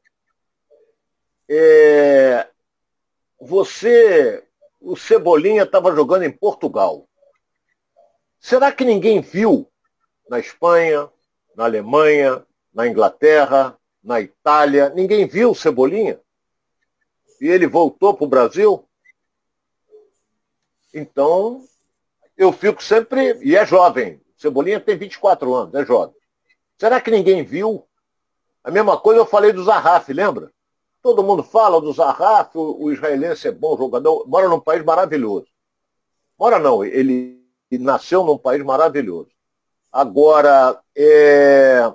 [1.46, 2.48] É,
[3.38, 4.42] você,
[4.80, 7.06] o Cebolinha estava jogando em Portugal.
[8.40, 9.70] Será que ninguém viu
[10.30, 11.10] na Espanha,
[11.54, 14.88] na Alemanha, na Inglaterra, na Itália.
[14.90, 16.20] Ninguém viu o Cebolinha.
[17.40, 18.88] E ele voltou para o Brasil.
[20.94, 21.64] Então,
[22.36, 23.38] eu fico sempre.
[23.42, 24.20] E é jovem.
[24.36, 26.16] Cebolinha tem 24 anos, é jovem.
[26.76, 27.86] Será que ninguém viu?
[28.64, 30.50] A mesma coisa eu falei do Zarraf, lembra?
[31.00, 35.46] Todo mundo fala do Zarraf, o, o israelense é bom jogador, mora num país maravilhoso.
[36.38, 39.30] Mora não, ele nasceu num país maravilhoso.
[39.92, 41.92] Agora, é,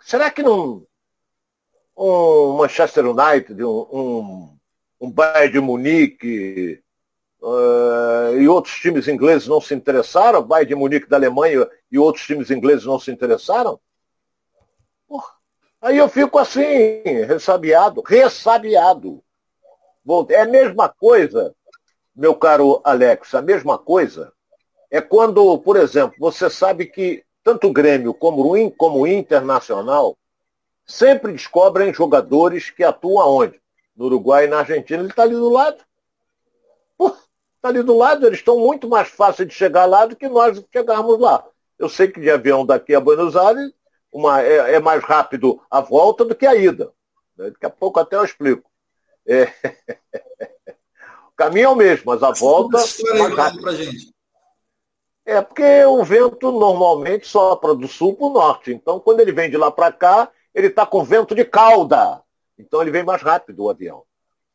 [0.00, 0.86] Será que não
[1.96, 4.58] um Manchester United, um, um,
[5.00, 6.82] um Bayern de Munique
[7.42, 10.42] uh, e outros times ingleses não se interessaram?
[10.42, 13.78] Bayern de Munique da Alemanha e outros times ingleses não se interessaram?
[15.06, 15.32] Porra.
[15.82, 19.22] Aí eu fico assim, ressabiado, ressabiado.
[20.30, 21.54] É a mesma coisa
[22.14, 24.32] meu caro Alex, a mesma coisa
[24.90, 30.16] é quando, por exemplo, você sabe que tanto o Grêmio como o, como o Internacional
[30.86, 33.60] sempre descobrem jogadores que atuam aonde?
[33.96, 35.00] No Uruguai e na Argentina.
[35.00, 35.78] Ele está ali do lado.
[37.60, 40.64] Está ali do lado, eles estão muito mais fáceis de chegar lá do que nós
[40.72, 41.44] chegarmos lá.
[41.78, 43.70] Eu sei que de avião daqui a Buenos Aires
[44.10, 46.90] uma, é, é mais rápido a volta do que a ida.
[47.36, 48.68] Daqui a pouco até eu explico.
[49.26, 49.44] É...
[51.28, 52.78] o caminho é o mesmo, mas a volta.
[52.78, 53.62] É mais rápido.
[53.62, 54.14] Pra gente.
[55.24, 58.72] É porque o vento normalmente sopra do sul para o norte.
[58.72, 62.22] Então, quando ele vem de lá para cá, ele está com vento de cauda.
[62.58, 64.04] Então, ele vem mais rápido o avião.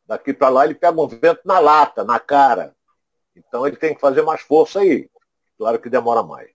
[0.06, 2.74] Daqui para lá, ele pega um vento na lata, na cara.
[3.34, 5.08] Então, ele tem que fazer mais força aí.
[5.56, 6.50] Claro que demora mais.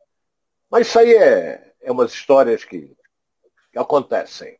[0.69, 2.95] Mas isso aí é, é umas histórias que,
[3.71, 4.57] que acontecem.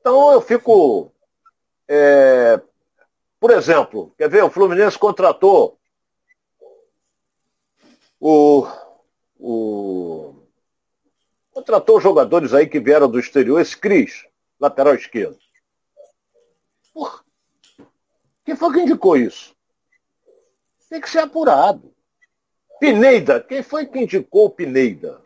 [0.00, 1.12] Então, eu fico.
[1.88, 2.60] É,
[3.38, 4.42] por exemplo, quer ver?
[4.42, 5.78] O Fluminense contratou
[8.18, 8.66] o
[9.38, 10.34] o...
[11.52, 14.26] contratou jogadores aí que vieram do exterior, esse Cris,
[14.58, 15.38] lateral esquerdo.
[16.92, 17.24] Porra.
[18.44, 19.54] Quem foi que indicou isso?
[20.88, 21.92] Tem que ser apurado.
[22.78, 25.22] Pineida, quem foi que indicou o Pineida?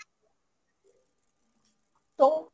[2.14, 2.48] Então,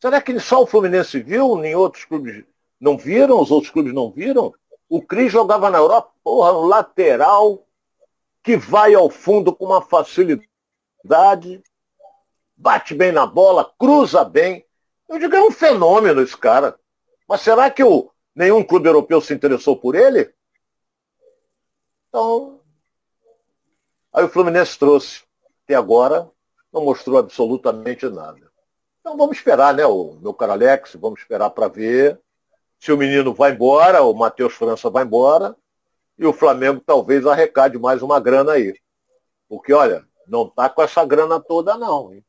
[0.00, 1.56] será que só o Fluminense viu?
[1.56, 2.44] Nem outros clubes
[2.80, 3.40] não viram?
[3.40, 4.54] Os outros clubes não viram?
[4.88, 7.66] O Cris jogava na Europa, porra, um lateral
[8.42, 10.48] que vai ao fundo com uma facilidade
[12.56, 14.64] bate bem na bola, cruza bem.
[15.08, 16.78] Eu digo, é um fenômeno esse cara.
[17.28, 20.32] Mas será que o, nenhum clube europeu se interessou por ele?
[22.08, 22.60] Então,
[24.12, 25.24] aí o Fluminense trouxe.
[25.64, 26.30] Até agora
[26.72, 28.50] não mostrou absolutamente nada.
[29.00, 32.20] Então vamos esperar, né, o meu caro Alex, vamos esperar para ver
[32.78, 35.56] se o menino vai embora, o Matheus França vai embora,
[36.18, 38.74] e o Flamengo talvez arrecade mais uma grana aí.
[39.48, 42.12] Porque, olha, não está com essa grana toda, não.
[42.12, 42.24] Hein?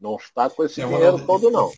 [0.00, 1.72] Não está com esse é, dinheiro todo, não.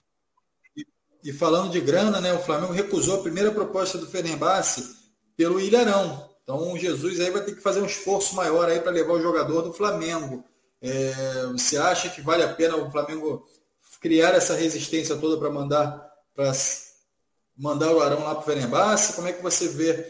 [0.77, 0.87] E,
[1.25, 4.97] e, falando de grana, né, o Flamengo recusou a primeira proposta do Fenerbahçe
[5.37, 6.29] pelo Ilharão.
[6.43, 9.23] Então o Jesus aí vai ter que fazer um esforço maior aí para levar o
[9.23, 10.45] jogador do Flamengo.
[10.81, 13.45] É, você acha que vale a pena o Flamengo
[14.01, 16.53] criar essa resistência toda para mandar para
[17.57, 19.15] mandar o Arão lá para o Fenerbahçe?
[19.15, 20.07] Como é que você vê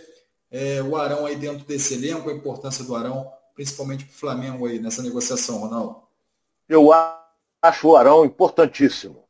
[0.51, 4.67] é, o Arão aí dentro desse elenco, a importância do Arão principalmente para o Flamengo
[4.67, 6.03] aí nessa negociação, Ronaldo?
[6.69, 6.91] Eu
[7.63, 9.25] acho o Arão importantíssimo,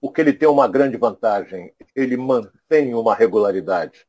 [0.00, 4.06] porque ele tem uma grande vantagem, ele mantém uma regularidade.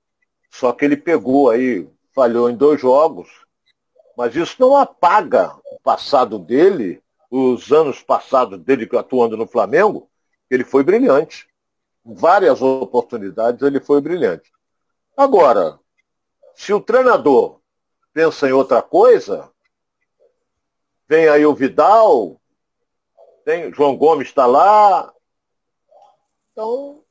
[0.49, 3.29] Só que ele pegou aí, falhou em dois jogos,
[4.17, 10.09] mas isso não apaga o passado dele, os anos passados dele atuando no Flamengo,
[10.49, 11.47] ele foi brilhante.
[12.03, 14.51] Várias oportunidades ele foi brilhante.
[15.15, 15.79] Agora,
[16.55, 17.59] se o treinador
[18.15, 19.51] pensa em outra coisa.
[21.05, 22.39] Vem aí o Vidal,
[23.43, 25.13] tem, João Gomes está lá.
[26.51, 27.03] Então,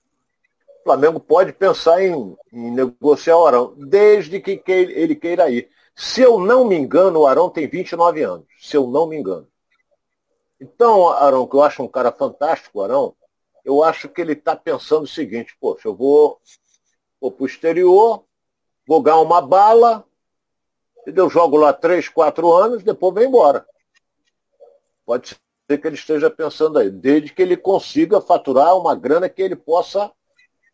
[0.81, 5.71] o Flamengo pode pensar em, em, negociar o Arão, desde que ele queira ir.
[5.95, 8.47] Se eu não me engano, o Arão tem 29 anos.
[8.59, 9.47] Se eu não me engano.
[10.59, 13.15] Então, Arão, que eu acho um cara fantástico, Arão,
[13.63, 16.41] eu acho que ele está pensando o seguinte, poxa, eu vou,
[17.21, 18.25] vou para o exterior,
[18.87, 20.05] vou ganhar uma bala,
[21.07, 23.67] eu jogo lá três, quatro anos, depois vem embora.
[25.05, 29.43] Pode ser que ele esteja pensando aí, desde que ele consiga faturar uma grana que
[29.43, 30.11] ele possa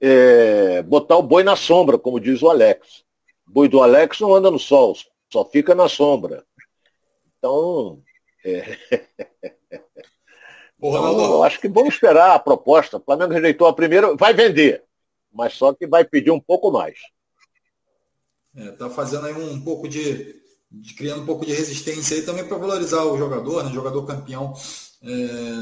[0.00, 3.04] é, botar o boi na sombra, como diz o Alex.
[3.46, 4.96] O boi do Alex não anda no sol,
[5.30, 6.44] só fica na sombra.
[7.38, 8.02] Então,
[8.44, 8.76] é...
[10.78, 12.96] então eu acho que vamos esperar a proposta.
[12.98, 14.84] O Flamengo rejeitou a primeira, vai vender,
[15.32, 16.98] mas só que vai pedir um pouco mais.
[18.54, 20.36] É, tá fazendo aí um pouco de,
[20.70, 23.72] de, criando um pouco de resistência aí também para valorizar o jogador, né?
[23.72, 24.54] Jogador campeão
[25.02, 25.08] é,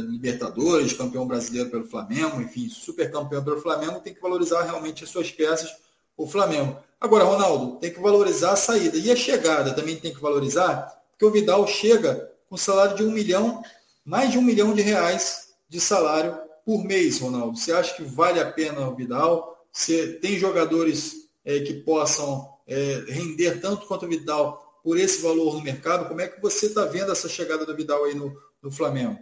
[0.08, 5.10] Libertadores, campeão brasileiro pelo Flamengo, enfim, super campeão pelo Flamengo, tem que valorizar realmente as
[5.10, 5.70] suas peças,
[6.16, 6.76] o Flamengo.
[7.00, 8.96] Agora, Ronaldo, tem que valorizar a saída.
[8.96, 13.12] E a chegada também tem que valorizar, porque o Vidal chega com salário de um
[13.12, 13.62] milhão,
[14.04, 17.56] mais de um milhão de reais de salário por mês, Ronaldo.
[17.56, 19.64] Você acha que vale a pena o Vidal?
[19.70, 25.54] Você tem jogadores é, que possam é, render tanto quanto o Vidal por esse valor
[25.54, 26.06] no mercado.
[26.06, 29.18] Como é que você está vendo essa chegada do Vidal aí no, no Flamengo?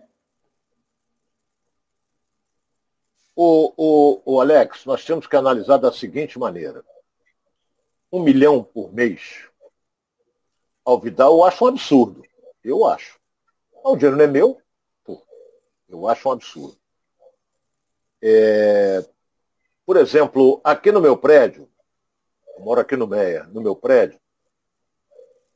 [3.34, 6.84] O, o, o Alex, nós temos que analisar da seguinte maneira.
[8.10, 9.46] Um milhão por mês
[10.86, 12.22] ao Vidal eu acho um absurdo.
[12.62, 13.18] Eu acho.
[13.84, 14.62] O dinheiro não é meu?
[15.04, 15.20] Pô,
[15.88, 16.78] eu acho um absurdo.
[18.22, 19.04] É,
[19.84, 21.68] por exemplo, aqui no meu prédio,
[22.56, 24.18] eu moro aqui no Meia, no meu prédio,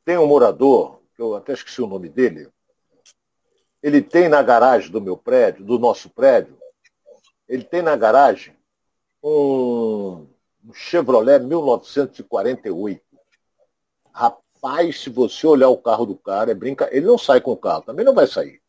[0.05, 2.49] tem um morador, que eu até esqueci o nome dele,
[3.83, 6.59] ele tem na garagem do meu prédio, do nosso prédio,
[7.49, 8.55] ele tem na garagem
[9.23, 10.27] um,
[10.65, 13.03] um Chevrolet 1948.
[14.13, 16.89] Rapaz, se você olhar o carro do cara, é brinca.
[16.93, 18.61] Ele não sai com o carro, também não vai sair.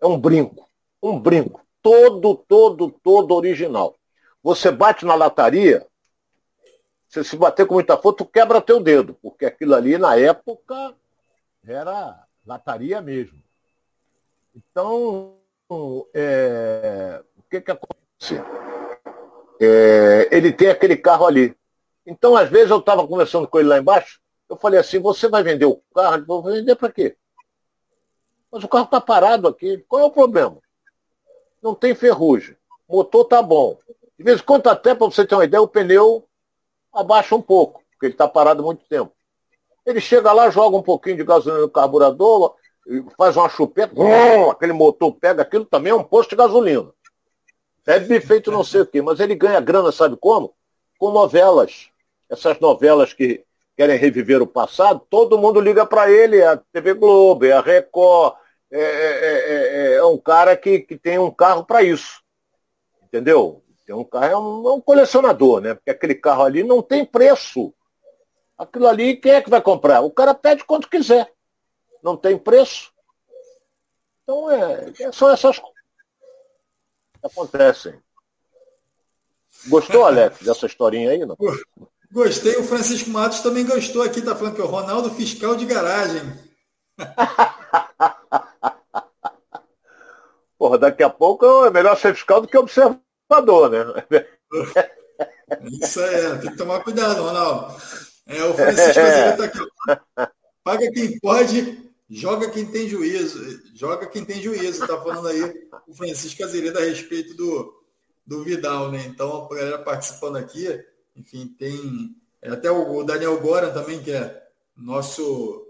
[0.00, 0.68] É um brinco.
[1.02, 1.64] Um brinco.
[1.82, 3.96] Todo, todo, todo original.
[4.42, 5.86] Você bate na lataria,
[7.10, 10.94] você se bater com muita força, tu quebra teu dedo, porque aquilo ali na época
[11.66, 13.42] era lataria mesmo.
[14.54, 15.36] Então,
[16.14, 18.40] é, o que que acontece?
[19.60, 21.56] É, ele tem aquele carro ali.
[22.06, 25.42] Então, às vezes, eu estava conversando com ele lá embaixo, eu falei assim, você vai
[25.42, 26.14] vender o carro?
[26.14, 27.16] Ele falou, vender para quê?
[28.52, 29.84] Mas o carro está parado aqui.
[29.88, 30.58] Qual é o problema?
[31.60, 32.56] Não tem ferrugem.
[32.86, 33.78] O motor tá bom.
[34.16, 36.28] De vez em quando, até para você ter uma ideia, o pneu
[36.92, 39.12] abaixa um pouco, porque ele está parado muito tempo.
[39.84, 42.54] Ele chega lá, joga um pouquinho de gasolina no carburador,
[43.16, 43.94] faz uma chupeta,
[44.50, 46.90] aquele motor pega aquilo também é um posto de gasolina.
[47.86, 50.54] É feito não sei o quê, mas ele ganha grana, sabe como?
[50.98, 51.88] Com novelas.
[52.28, 53.44] Essas novelas que
[53.76, 57.60] querem reviver o passado, todo mundo liga para ele, é a TV Globo, é a
[57.60, 58.34] Record,
[58.70, 62.22] é, é, é, é um cara que, que tem um carro para isso.
[63.02, 63.62] Entendeu?
[63.90, 65.74] Tem um carro, é um, é um colecionador, né?
[65.74, 67.74] Porque aquele carro ali não tem preço.
[68.56, 70.00] Aquilo ali, quem é que vai comprar?
[70.02, 71.32] O cara pede quanto quiser
[72.00, 72.92] não tem preço.
[74.22, 75.82] Então, é, é são essas coisas
[77.20, 78.00] que acontecem.
[79.66, 81.26] Gostou, Alex, dessa historinha aí?
[81.26, 81.36] Não?
[82.12, 82.58] Gostei.
[82.58, 86.22] O Francisco Matos também gostou aqui, tá falando que é o Ronaldo fiscal de garagem.
[90.56, 93.02] Porra, daqui a pouco é melhor ser fiscal do que observador,
[93.68, 94.26] né?
[95.82, 97.76] Isso aí, tem que tomar cuidado, Ronaldo.
[98.26, 99.44] É, o Francisco é.
[99.44, 99.58] aqui.
[100.62, 105.94] Paga quem pode, Joga quem tem juízo, joga quem tem juízo, tá falando aí o
[105.94, 107.72] Francisco Azevedo a respeito do,
[108.26, 109.04] do Vidal, né?
[109.06, 110.66] Então, a galera participando aqui,
[111.14, 114.42] enfim, tem é, até o Daniel Goran também, que é
[114.76, 115.68] nosso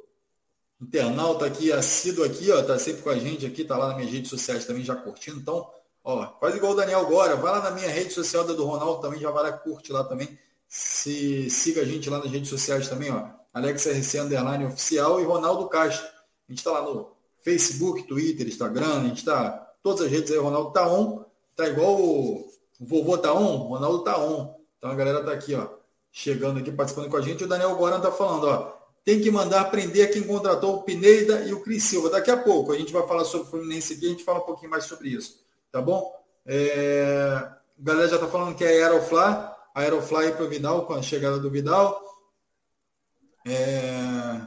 [0.81, 4.11] internauta aqui, assíduo aqui, ó, tá sempre com a gente aqui, tá lá nas minhas
[4.11, 5.38] redes sociais também já curtindo.
[5.38, 5.70] Então,
[6.04, 9.00] ó, faz igual o Daniel Gora, vai lá na minha rede social da do Ronaldo
[9.00, 10.38] também, já vai lá, curte lá também.
[10.68, 13.28] Se siga a gente lá nas redes sociais também, ó.
[13.52, 16.06] Alex RC Underline Oficial e Ronaldo Castro.
[16.06, 17.10] A gente está lá no
[17.42, 21.24] Facebook, Twitter, Instagram, a gente está todas as redes aí, Ronaldo tá on,
[21.56, 22.48] tá igual o,
[22.80, 24.54] o vovô tá on, Ronaldo tá on.
[24.78, 25.68] Então a galera tá aqui, ó,
[26.12, 27.44] chegando aqui, participando com a gente.
[27.44, 28.72] O Daniel Goran tá falando, ó,
[29.04, 32.10] tem que mandar prender quem contratou o Pineda e o Cris Silva.
[32.10, 34.46] Daqui a pouco a gente vai falar sobre o Fluminense aqui, a gente fala um
[34.46, 36.12] pouquinho mais sobre isso, tá bom?
[36.46, 37.04] É...
[37.78, 41.38] A galera já tá falando que é Aeroflá, Aeroflá para o Vidal, com a chegada
[41.38, 42.02] do Vidal.
[43.46, 44.40] É...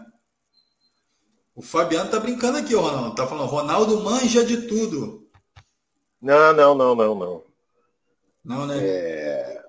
[1.55, 3.15] O Fabiano tá brincando aqui, Ronaldo.
[3.15, 5.27] Tá falando, Ronaldo manja de tudo.
[6.21, 7.43] Não, não, não, não, não.
[8.43, 8.77] Não, né?
[8.79, 9.63] É...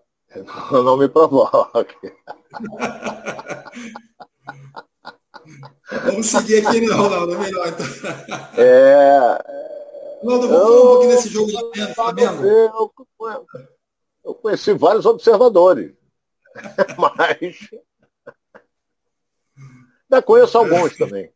[0.70, 2.12] Não, não me provoque.
[6.04, 7.34] Vamos seguir aqui, né, Ronaldo?
[7.34, 7.86] É melhor, então.
[8.56, 9.63] É...
[10.24, 12.44] Ronaldo, vamos falar um pouquinho desse jogo de Flamengo.
[12.44, 12.92] Eu,
[14.24, 15.92] eu conheci vários observadores.
[16.98, 17.68] Mas...
[20.10, 21.30] Ainda conheço alguns também.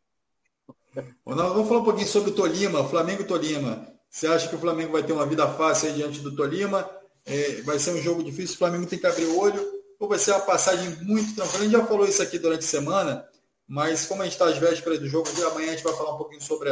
[1.26, 3.86] Ronaldo, vamos falar um pouquinho sobre o Tolima, Flamengo e Tolima.
[4.08, 6.88] Você acha que o Flamengo vai ter uma vida fácil diante do Tolima?
[7.26, 9.62] É, vai ser um jogo difícil, o Flamengo tem que abrir o olho,
[10.00, 11.58] ou vai ser uma passagem muito tranquila?
[11.58, 13.28] A gente já falou isso aqui durante a semana,
[13.66, 16.18] mas como a gente está às vésperas do jogo, amanhã a gente vai falar um
[16.18, 16.70] pouquinho sobre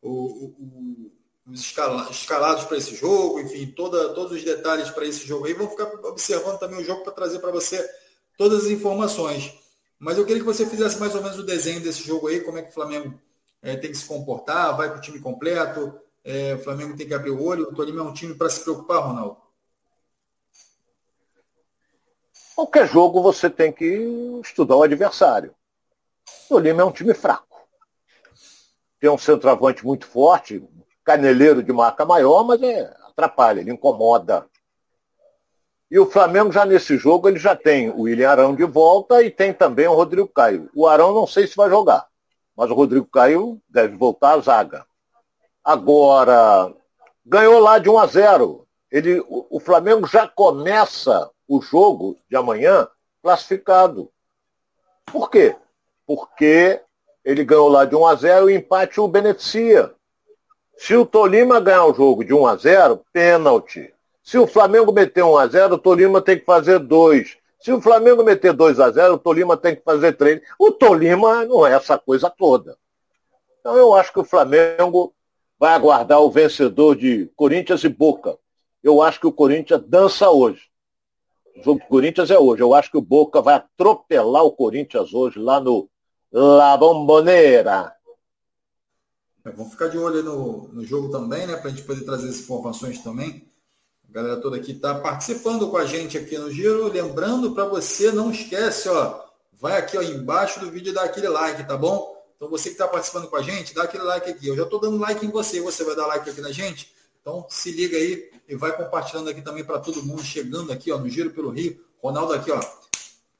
[0.00, 1.12] o, o,
[1.52, 5.54] escalados para esse jogo, enfim, toda, todos os detalhes para esse jogo aí.
[5.54, 7.88] Vamos ficar observando também o jogo para trazer para você
[8.36, 9.54] todas as informações.
[9.98, 12.58] Mas eu queria que você fizesse mais ou menos o desenho desse jogo aí, como
[12.58, 13.18] é que o Flamengo
[13.62, 17.14] é, tem que se comportar, vai para o time completo, é, o Flamengo tem que
[17.14, 19.38] abrir o olho, o Tolima é um time para se preocupar, Ronaldo?
[22.54, 23.84] Qualquer jogo você tem que
[24.42, 25.54] estudar o adversário.
[26.46, 27.46] O Tolima é um time fraco.
[28.98, 30.66] Tem um centroavante muito forte,
[31.06, 34.46] caneleiro de marca maior, mas é, atrapalha, ele incomoda.
[35.90, 39.30] E o Flamengo já nesse jogo ele já tem o William Arão de volta e
[39.30, 40.68] tem também o Rodrigo Caio.
[40.74, 42.06] O Arão não sei se vai jogar
[42.56, 44.86] mas o Rodrigo Caio deve voltar à zaga.
[45.62, 46.72] Agora,
[47.24, 48.66] ganhou lá de 1 a 0.
[48.90, 52.88] Ele, o, o Flamengo já começa o jogo de amanhã
[53.22, 54.10] classificado.
[55.04, 55.54] Por quê?
[56.06, 56.80] Porque
[57.22, 59.94] ele ganhou lá de 1 a 0 e o empate o beneficia.
[60.76, 63.92] Se o Tolima ganhar o jogo de 1 a 0, pênalti.
[64.22, 67.38] Se o Flamengo meter 1 a 0, o Tolima tem que fazer dois.
[67.66, 70.40] Se o Flamengo meter 2 a 0 o Tolima tem que fazer treino.
[70.56, 72.76] O Tolima não é essa coisa toda.
[73.58, 75.12] Então eu acho que o Flamengo
[75.58, 78.38] vai aguardar o vencedor de Corinthians e Boca.
[78.84, 80.62] Eu acho que o Corinthians dança hoje.
[81.56, 82.62] O jogo do Corinthians é hoje.
[82.62, 85.88] Eu acho que o Boca vai atropelar o Corinthians hoje lá no
[86.30, 87.95] La Bombonera.
[89.46, 91.54] É, vamos ficar de olho no, no jogo também, né?
[91.54, 93.48] Para a gente poder trazer as informações também.
[94.08, 96.88] A galera toda aqui está participando com a gente aqui no Giro.
[96.88, 99.20] Lembrando para você, não esquece, ó.
[99.52, 102.12] Vai aqui ó, embaixo do vídeo e dá aquele like, tá bom?
[102.34, 104.48] Então você que está participando com a gente, dá aquele like aqui.
[104.48, 106.92] Eu já estou dando like em você, você vai dar like aqui na gente.
[107.20, 110.98] Então se liga aí e vai compartilhando aqui também para todo mundo chegando aqui ó,
[110.98, 111.80] no Giro pelo Rio.
[112.02, 112.60] Ronaldo aqui, ó.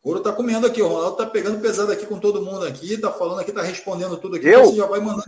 [0.07, 2.96] O Ouro tá comendo aqui, o Ronaldo tá pegando pesado aqui com todo mundo aqui,
[2.96, 4.46] tá falando aqui, tá respondendo tudo aqui.
[4.46, 4.66] Eu?
[4.66, 5.24] Você já vai mandando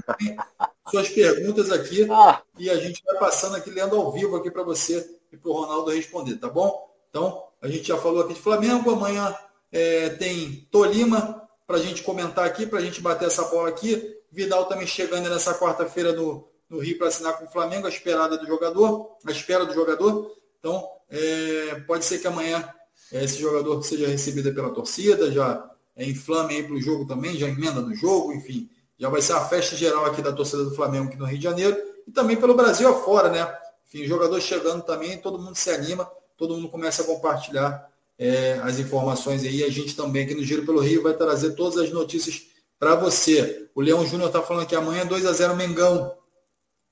[0.91, 2.43] suas perguntas aqui ah.
[2.59, 5.55] e a gente vai passando aqui, lendo ao vivo aqui para você e para o
[5.55, 6.89] Ronaldo responder, tá bom?
[7.11, 9.34] Então, a gente já falou aqui de Flamengo, amanhã
[9.72, 14.16] é, tem Tolima para a gente comentar aqui, para a gente bater essa bola aqui.
[14.30, 18.36] Vidal também chegando nessa quarta-feira no, no Rio para assinar com o Flamengo, a esperada
[18.36, 20.34] do jogador, a espera do jogador.
[20.59, 22.68] Então, é, pode ser que amanhã
[23.12, 27.36] é, esse jogador seja recebido pela torcida, já é, inflame aí para o jogo também,
[27.36, 28.68] já emenda no jogo, enfim.
[28.99, 31.44] Já vai ser a festa geral aqui da torcida do Flamengo aqui no Rio de
[31.44, 31.76] Janeiro
[32.07, 33.57] e também pelo Brasil afora, né?
[33.86, 37.88] Enfim, jogador chegando também, todo mundo se anima, todo mundo começa a compartilhar
[38.18, 39.62] é, as informações aí.
[39.62, 42.42] A gente também aqui no Giro pelo Rio vai trazer todas as notícias
[42.78, 43.70] para você.
[43.74, 46.14] O Leão Júnior está falando que amanhã 2 a 0 Mengão.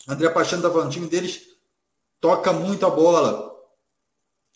[0.09, 1.43] André Paixão está falando, o time deles
[2.21, 3.53] toca muito a bola.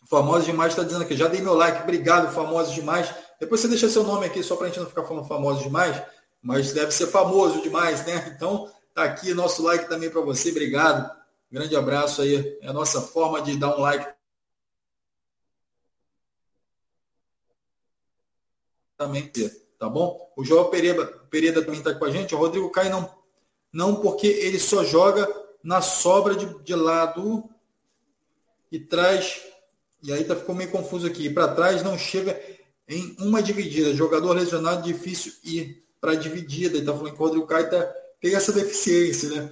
[0.08, 3.12] Famosos demais está dizendo aqui, já dei meu like, obrigado, famosos demais.
[3.38, 6.00] Depois você deixa seu nome aqui só para a gente não ficar falando famosos demais,
[6.42, 8.32] mas deve ser famoso demais, né?
[8.34, 11.10] Então, tá aqui nosso like também para você, obrigado.
[11.50, 12.58] Grande abraço aí.
[12.62, 14.06] É a nossa forma de dar um like
[18.96, 19.32] também
[19.78, 20.30] tá bom?
[20.36, 22.34] O João Pereira, Pereira também está com a gente.
[22.34, 23.14] O Rodrigo Caio não,
[23.72, 25.26] não porque ele só joga
[25.64, 27.48] na sobra de, de lado
[28.70, 29.40] e traz.
[30.02, 31.30] E aí tá, ficou meio confuso aqui.
[31.30, 32.38] Para trás não chega
[32.86, 33.94] em uma dividida.
[33.94, 36.76] Jogador lesionado, difícil ir para dividida.
[36.76, 37.82] Ele está falando que o Rodrigo Caio tá,
[38.20, 39.50] tem essa deficiência, né?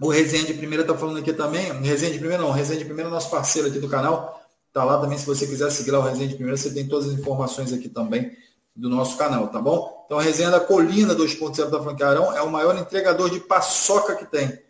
[0.00, 1.72] O Resenha de Primeira está falando aqui também.
[1.82, 4.42] Resenha de Primeira não, Resenha de Primeira é nosso parceiro aqui do canal.
[4.68, 7.08] Está lá também, se você quiser seguir lá o Resenha de Primeira, você tem todas
[7.08, 8.36] as informações aqui também
[8.74, 10.04] do nosso canal, tá bom?
[10.04, 14.60] Então a da Colina 2.0 da Francarão é o maior entregador de paçoca que tem.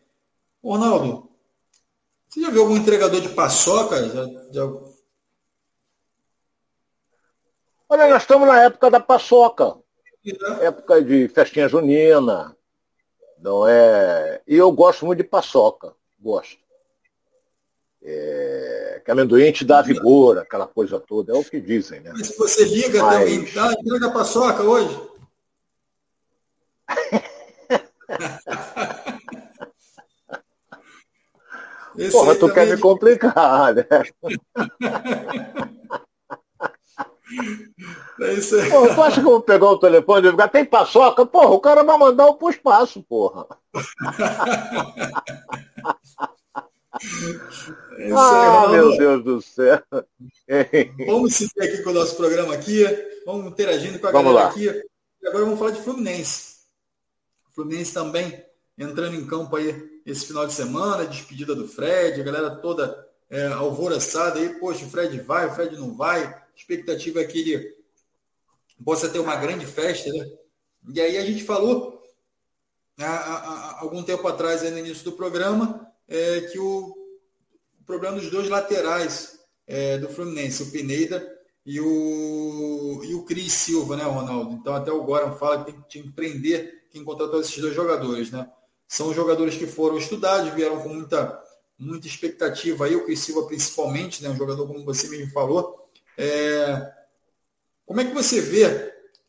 [0.62, 1.30] Ronaldo,
[2.28, 4.08] você já viu algum entregador de paçoca?
[4.08, 4.64] Já, já...
[7.88, 9.76] Olha, nós estamos na época da paçoca.
[10.60, 12.56] Época de festinha junina,
[13.38, 14.40] não é?
[14.46, 16.58] E eu gosto muito de paçoca, gosto.
[18.02, 19.02] É...
[19.04, 22.10] Que amendoim te dá vigor, aquela coisa toda, é o que dizem, né?
[22.12, 23.18] Mas se você liga Mas...
[23.18, 23.72] também, tá?
[23.72, 24.98] Entrega paçoca hoje.
[32.10, 33.86] Porra, tu quer me complicar, né?
[38.20, 38.70] É isso aí.
[38.70, 41.26] Porra, tu acha que eu vou pegar o telefone e ficar, tem paçoca?
[41.26, 43.46] Porra, o cara vai mandar o pro espaço, porra.
[47.98, 49.82] É isso ah, meu Deus do céu.
[51.06, 52.84] vamos seguir aqui com o nosso programa aqui.
[53.26, 54.50] Vamos interagindo com a vamos galera lá.
[54.50, 54.66] aqui.
[55.22, 56.54] E agora vamos falar de Fluminense.
[57.54, 58.44] Fluminense também
[58.78, 63.46] entrando em campo aí esse final de semana, despedida do Fred, a galera toda é,
[63.46, 67.74] alvoroçada aí, poxa, o Fred vai, o Fred não vai, expectativa é que ele
[68.84, 70.26] possa ter uma grande festa, né?
[70.92, 72.02] E aí a gente falou
[72.98, 76.94] há, há, há algum tempo atrás, no início do programa, é, que o,
[77.80, 81.26] o, problema dos dois laterais é, do Fluminense, o Pineda
[81.64, 84.54] e o, e o Cris Silva, né, Ronaldo?
[84.54, 88.48] Então até o Goran fala que tem que empreender quem contratou esses dois jogadores, né?
[88.86, 91.42] São jogadores que foram estudados, vieram com muita,
[91.78, 94.28] muita expectativa aí, o Cris Silva principalmente, né?
[94.28, 95.83] Um jogador, como você mesmo falou.
[96.16, 96.92] É...
[97.86, 98.64] Como é que você vê,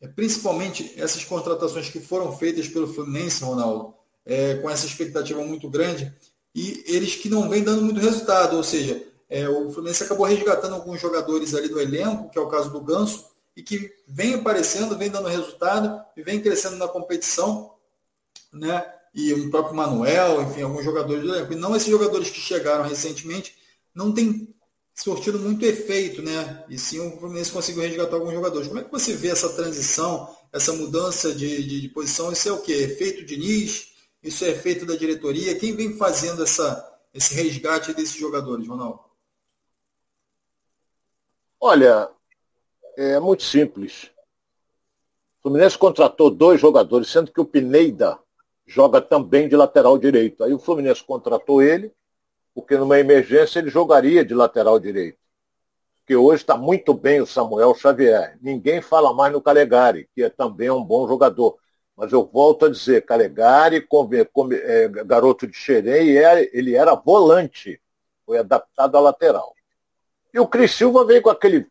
[0.01, 3.93] é, principalmente, essas contratações que foram feitas pelo Fluminense, Ronaldo,
[4.25, 6.13] é, com essa expectativa muito grande,
[6.53, 10.75] e eles que não vêm dando muito resultado, ou seja, é, o Fluminense acabou resgatando
[10.75, 13.25] alguns jogadores ali do elenco, que é o caso do Ganso,
[13.55, 17.73] e que vem aparecendo, vem dando resultado e vem crescendo na competição,
[18.53, 18.86] né?
[19.13, 21.53] E o próprio Manuel, enfim, alguns jogadores do elenco.
[21.53, 23.55] E não esses jogadores que chegaram recentemente
[23.93, 24.53] não tem
[24.95, 26.63] surtido muito efeito, né?
[26.69, 28.67] E sim o Fluminense conseguiu resgatar alguns jogadores.
[28.67, 32.31] Como é que você vê essa transição, essa mudança de, de, de posição?
[32.31, 32.73] Isso é o quê?
[32.73, 33.93] Efeito de Nis?
[34.23, 35.59] Isso é efeito da diretoria?
[35.59, 39.01] Quem vem fazendo essa, esse resgate desses jogadores, Ronaldo?
[41.59, 42.09] Olha,
[42.97, 44.05] É muito simples.
[45.39, 48.17] O Fluminense contratou dois jogadores, sendo que o Pineida
[48.65, 50.43] joga também de lateral direito.
[50.43, 51.93] Aí o Fluminense contratou ele,
[52.56, 55.20] porque numa emergência ele jogaria de lateral direito.
[55.97, 58.38] Porque hoje está muito bem o Samuel Xavier.
[58.41, 61.58] Ninguém fala mais no Calegari, que é também um bom jogador.
[61.97, 63.86] Mas eu volto a dizer, Calegari,
[64.64, 66.10] é, garoto de Xerém,
[66.53, 67.82] ele era volante.
[68.26, 69.53] Foi adaptado à lateral.
[70.34, 71.68] E o Cris Silva veio com aquele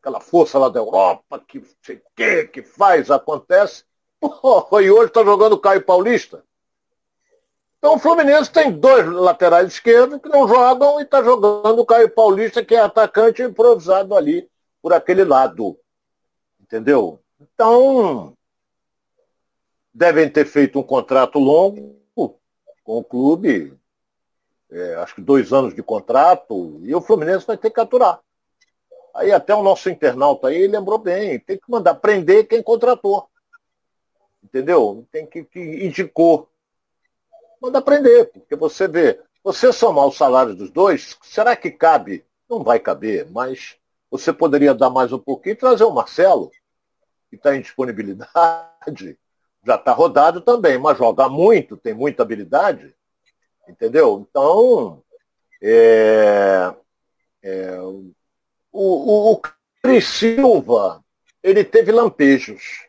[0.00, 3.84] aquela força lá da Europa, que sei que, que faz, acontece.
[4.24, 6.44] Oh, e hoje está jogando Caio Paulista.
[7.82, 12.08] Então o Fluminense tem dois laterais esquerdos que não jogam e está jogando o Caio
[12.08, 14.48] Paulista, que é atacante improvisado ali
[14.80, 15.76] por aquele lado.
[16.60, 17.20] Entendeu?
[17.40, 18.34] Então,
[19.92, 22.00] devem ter feito um contrato longo
[22.84, 23.76] com o clube,
[24.70, 28.20] é, acho que dois anos de contrato, e o Fluminense vai ter que aturar.
[29.12, 33.28] Aí até o nosso internauta aí lembrou bem, tem que mandar prender quem contratou.
[34.42, 35.04] Entendeu?
[35.10, 36.48] Tem que, que indicou.
[37.62, 42.26] Manda prender, porque você vê, você somar o salário dos dois, será que cabe?
[42.50, 43.76] Não vai caber, mas
[44.10, 46.50] você poderia dar mais um pouquinho e trazer o Marcelo,
[47.30, 49.16] que está em disponibilidade,
[49.64, 52.92] já está rodado também, mas joga muito, tem muita habilidade,
[53.68, 54.26] entendeu?
[54.28, 55.00] Então,
[55.62, 56.74] é,
[57.44, 58.12] é, o,
[58.72, 59.40] o, o
[59.80, 61.00] Cris Silva,
[61.40, 62.88] ele teve lampejos.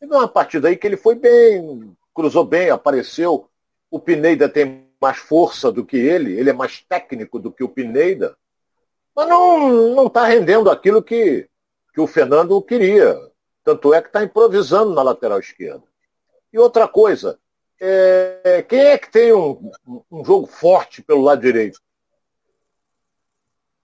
[0.00, 3.48] Teve uma partida aí que ele foi bem, cruzou bem, apareceu.
[3.90, 7.68] O Pineida tem mais força do que ele, ele é mais técnico do que o
[7.68, 8.36] Pineida,
[9.14, 11.48] mas não está rendendo aquilo que,
[11.92, 13.18] que o Fernando queria.
[13.64, 15.82] Tanto é que está improvisando na lateral esquerda.
[16.52, 17.38] E outra coisa,
[17.80, 19.70] é, quem é que tem um,
[20.10, 21.80] um jogo forte pelo lado direito?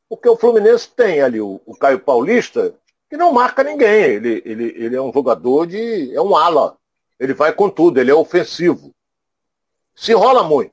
[0.09, 2.74] Porque o Fluminense tem ali o, o Caio Paulista,
[3.11, 4.05] que não marca ninguém.
[4.05, 6.14] Ele, ele, ele é um jogador de.
[6.14, 6.76] é um ala.
[7.19, 8.95] Ele vai com tudo, ele é ofensivo.
[9.95, 10.73] Se enrola muito.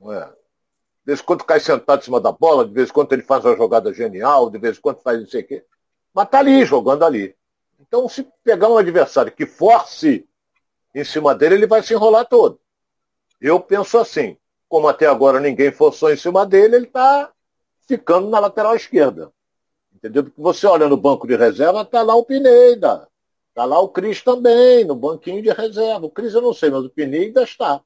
[0.00, 0.24] Não é?
[0.26, 3.22] De vez em quando cai sentado em cima da bola, de vez em quando ele
[3.22, 5.64] faz uma jogada genial, de vez em quando faz não sei o quê.
[6.14, 7.36] Mas tá ali, jogando ali.
[7.78, 10.26] Então, se pegar um adversário que force
[10.94, 12.58] em cima dele, ele vai se enrolar todo.
[13.40, 17.30] Eu penso assim, como até agora ninguém forçou em cima dele, ele está
[17.86, 19.30] ficando na lateral esquerda.
[19.94, 20.24] Entendeu?
[20.24, 23.08] Porque você olha no banco de reserva, está lá o Pineda.
[23.54, 26.06] Está lá o Cris também, no banquinho de reserva.
[26.06, 27.80] O Cris eu não sei, mas o Pineda está.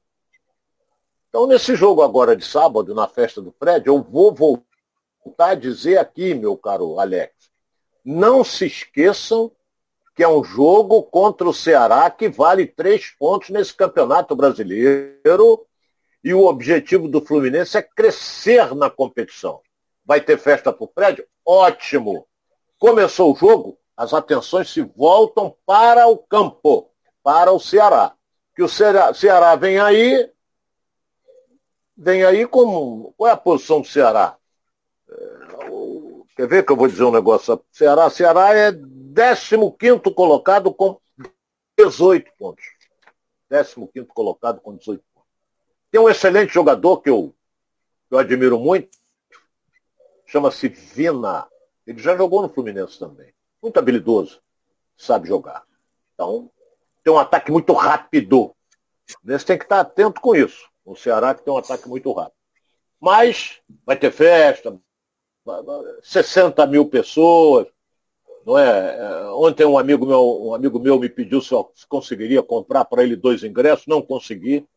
[1.29, 5.99] Então, nesse jogo agora de sábado, na festa do Fred, eu vou voltar a dizer
[5.99, 7.51] aqui, meu caro Alex,
[8.03, 9.51] não se esqueçam
[10.15, 15.67] que é um jogo contra o Ceará que vale três pontos nesse campeonato brasileiro
[16.23, 19.61] e o objetivo do Fluminense é crescer na competição.
[20.03, 21.27] Vai ter festa para o prédio?
[21.45, 22.27] Ótimo!
[22.79, 26.89] Começou o jogo, as atenções se voltam para o campo,
[27.21, 28.15] para o Ceará.
[28.55, 30.31] Que o Ceará, vem aí,
[31.97, 33.13] vem aí como.
[33.17, 34.37] Qual é a posição do Ceará?
[35.09, 35.15] É,
[36.33, 37.61] quer ver que eu vou dizer um negócio?
[37.73, 40.97] Ceará, Ceará é 15 colocado com
[41.77, 42.63] 18 pontos.
[43.49, 45.29] 15 colocado com 18 pontos.
[45.91, 47.35] Tem um excelente jogador que eu,
[48.07, 48.97] que eu admiro muito,
[50.25, 51.49] chama-se Vina.
[51.85, 53.33] Ele já jogou no Fluminense também.
[53.61, 54.41] Muito habilidoso,
[54.97, 55.63] sabe jogar.
[56.13, 56.49] Então,
[57.03, 58.55] tem um ataque muito rápido.
[59.23, 60.69] Você tem que estar atento com isso.
[60.85, 62.37] O Ceará que tem um ataque muito rápido.
[62.99, 64.77] Mas vai ter festa,
[66.03, 67.67] 60 mil pessoas.
[68.45, 68.97] Não é?
[68.97, 69.23] é?
[69.31, 73.15] Ontem um amigo meu, um amigo meu me pediu se eu conseguiria comprar para ele
[73.15, 73.87] dois ingressos.
[73.87, 74.67] Não consegui.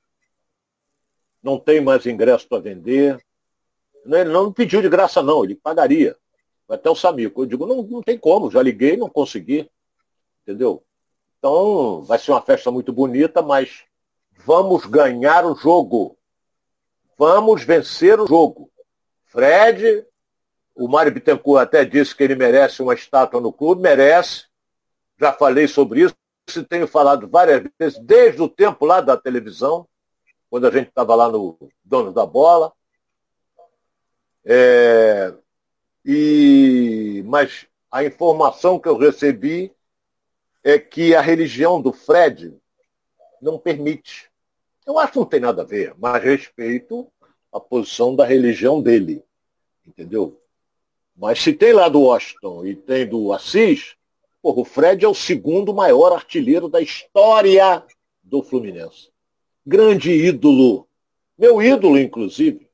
[1.43, 3.25] Não tem mais ingresso para vender.
[4.05, 6.17] Ele não me pediu de graça, não, ele pagaria.
[6.69, 7.43] Até o Samico.
[7.43, 9.71] Eu digo, não, não tem como, já liguei, não consegui.
[10.43, 10.83] Entendeu?
[11.39, 13.85] Então, vai ser uma festa muito bonita, mas
[14.45, 16.17] vamos ganhar o jogo.
[17.19, 18.71] Vamos vencer o jogo.
[19.27, 20.07] Fred,
[20.75, 24.45] o Mário Bittencourt até disse que ele merece uma estátua no clube, merece.
[25.19, 29.87] Já falei sobre isso, tenho falado várias vezes, desde o tempo lá da televisão,
[30.51, 32.73] quando a gente estava lá no Dono da Bola.
[34.45, 35.33] É,
[36.05, 39.73] e, mas a informação que eu recebi
[40.65, 42.55] é que a religião do Fred
[43.41, 44.31] não permite.
[44.87, 47.07] Eu acho que não tem nada a ver, mas respeito
[47.53, 49.23] a posição da religião dele.
[49.87, 50.41] Entendeu?
[51.17, 53.97] Mas se tem lá do Washington e tem do Assis,
[54.41, 57.85] porra, o Fred é o segundo maior artilheiro da história
[58.23, 59.11] do Fluminense.
[59.65, 60.89] Grande ídolo.
[61.37, 62.69] Meu ídolo, inclusive.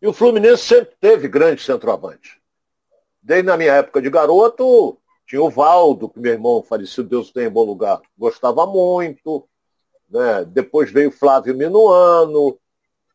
[0.00, 2.40] E o Fluminense sempre teve grande centroavante.
[3.20, 4.96] Desde na minha época de garoto,
[5.26, 9.46] tinha o Valdo, que meu irmão falecido, Deus tem em bom lugar, gostava muito.
[10.08, 10.44] Né?
[10.46, 12.58] Depois veio Flávio Minuano,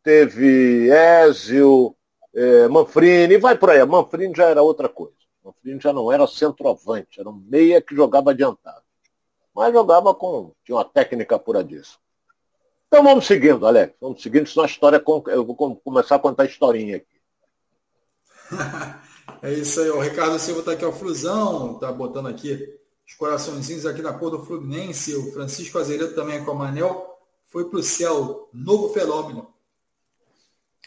[0.03, 1.95] teve Ézio,
[2.35, 3.83] é, Manfrini, vai por aí.
[3.85, 5.13] Manfrini já era outra coisa.
[5.43, 8.83] Manfrini já não era centroavante, era um meia que jogava adiantado.
[9.55, 10.51] Mas jogava com.
[10.63, 11.99] tinha uma técnica disso.
[12.93, 13.95] Então vamos seguindo, Alex.
[13.99, 15.03] Vamos seguindo, senão a história.
[15.25, 17.07] Eu vou começar a contar a historinha aqui.
[19.41, 22.71] é isso aí, o Ricardo Silva está aqui, o Flusão, está botando aqui
[23.07, 25.15] os coraçõezinhos aqui na cor do Fluminense.
[25.15, 27.17] O Francisco Azeredo também com a Manel.
[27.47, 29.51] Foi para o céu, novo fenômeno.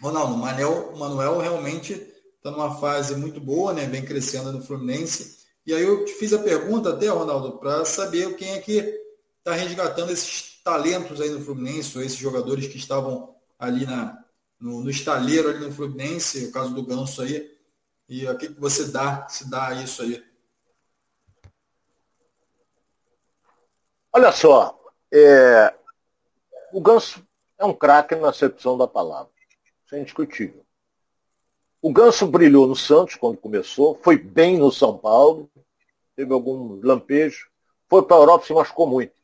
[0.00, 1.92] Ronaldo, o Manel, o Manuel realmente
[2.36, 3.84] está numa fase muito boa, né?
[3.84, 5.38] Vem crescendo no Fluminense.
[5.66, 8.96] E aí eu te fiz a pergunta até, Ronaldo, para saber quem é que
[9.40, 14.24] está resgatando esses talentos aí no Fluminense, ou esses jogadores que estavam ali na,
[14.58, 17.56] no, no estaleiro ali no Fluminense, o caso do Ganso aí.
[18.08, 20.24] E o que, você dá, se dá isso aí?
[24.12, 24.76] Olha só,
[25.12, 25.72] é,
[26.72, 27.24] o Ganso
[27.56, 29.30] é um craque na acepção da palavra.
[29.84, 30.66] Isso é indiscutível.
[31.80, 35.48] O Ganso brilhou no Santos quando começou, foi bem no São Paulo,
[36.16, 37.48] teve algum lampejo,
[37.88, 39.14] foi para a Europa e se machucou muito.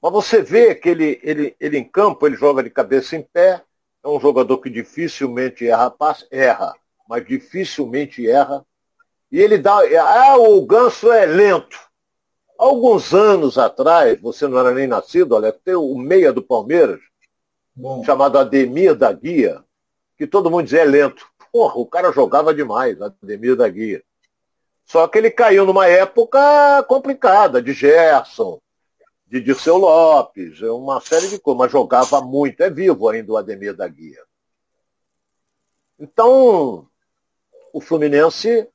[0.00, 3.62] Mas você vê que ele, ele, ele em campo, ele joga de cabeça em pé,
[4.02, 6.74] é um jogador que dificilmente erra passe, erra,
[7.08, 8.64] mas dificilmente erra.
[9.30, 9.76] E ele dá.
[10.00, 11.78] Ah, o Ganso é lento.
[12.56, 17.00] Alguns anos atrás, você não era nem nascido, olha, tem o meia do Palmeiras,
[17.74, 18.02] Bom.
[18.04, 19.62] chamado Ademir da Guia,
[20.16, 21.26] que todo mundo dizia é lento.
[21.52, 24.02] Porra, o cara jogava demais, Ademir da Guia.
[24.84, 28.58] Só que ele caiu numa época complicada, de Gerson,
[29.28, 32.62] de Dirceu Lopes, uma série de coisas, mas jogava muito.
[32.62, 34.22] É vivo ainda o Ademir da Guia.
[35.98, 36.88] Então,
[37.72, 38.68] o Fluminense,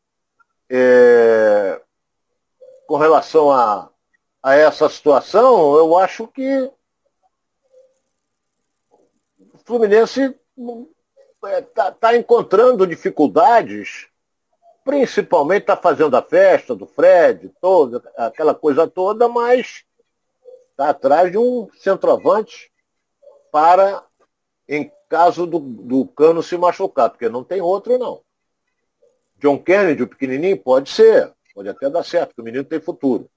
[0.70, 1.82] é,
[2.86, 3.89] com relação a,
[4.41, 6.72] a essa situação, eu acho que
[9.66, 10.36] Fluminense
[11.41, 14.08] está é, tá encontrando dificuldades,
[14.84, 19.86] principalmente está fazendo a festa do Fred, toda, aquela coisa toda, mas
[20.74, 22.72] está atrás de um centroavante
[23.52, 24.04] para,
[24.68, 28.22] em caso do, do cano se machucar, porque não tem outro não.
[29.38, 33.30] John Kennedy, o pequenininho, pode ser, pode até dar certo, porque o menino tem futuro.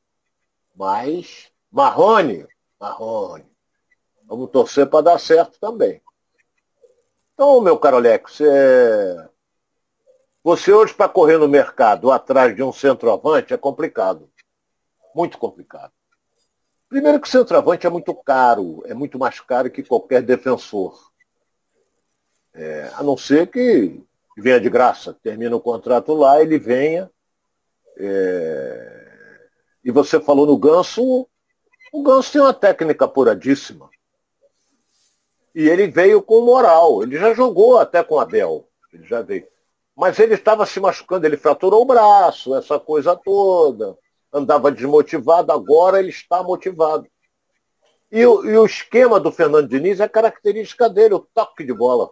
[0.74, 2.46] Mas Marrone,
[2.80, 3.46] Marrone,
[4.24, 6.00] vamos torcer para dar certo também.
[7.34, 9.28] Então, meu caro Alex, é...
[10.42, 14.30] você hoje para correr no mercado atrás de um centroavante é complicado.
[15.14, 15.92] Muito complicado.
[16.88, 21.10] Primeiro que o centroavante é muito caro, é muito mais caro que qualquer defensor.
[22.54, 24.00] É, a não ser que
[24.38, 27.10] venha de graça, termina o contrato lá, ele venha.
[27.98, 29.48] É...
[29.84, 31.26] E você falou no Ganso,
[31.92, 33.88] o Ganso tem uma técnica apuradíssima.
[35.54, 37.02] E ele veio com moral.
[37.02, 38.68] Ele já jogou até com Abel.
[38.92, 39.46] Ele já veio.
[39.96, 43.96] Mas ele estava se machucando, ele fraturou o braço, essa coisa toda.
[44.36, 47.06] Andava desmotivado, agora ele está motivado.
[48.10, 52.08] E o, e o esquema do Fernando Diniz é característica dele, o toque de bola.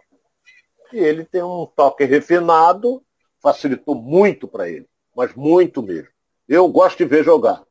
[0.91, 3.03] E ele tem um toque refinado,
[3.41, 6.09] facilitou muito para ele, mas muito mesmo.
[6.47, 7.63] Eu gosto de ver jogar.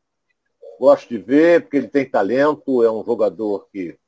[0.78, 3.98] Gosto de ver, porque ele tem talento, é um jogador que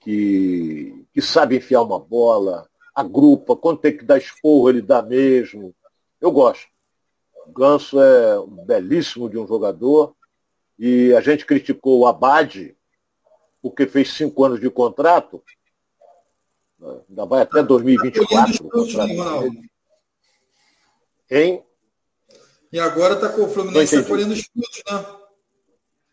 [0.00, 5.74] que, que sabe enfiar uma bola, agrupa, quando tem que dar esporro, ele dá mesmo.
[6.20, 6.66] Eu gosto.
[7.48, 10.14] Ganso é um belíssimo de um jogador.
[10.78, 12.76] E a gente criticou o Abade,
[13.60, 15.42] porque fez cinco anos de contrato.
[17.08, 18.66] Ainda vai até 2024.
[18.66, 19.70] O contrato
[21.30, 21.62] Hein?
[22.72, 25.06] E agora está com o Fluminense tá colhendo os frutos, né?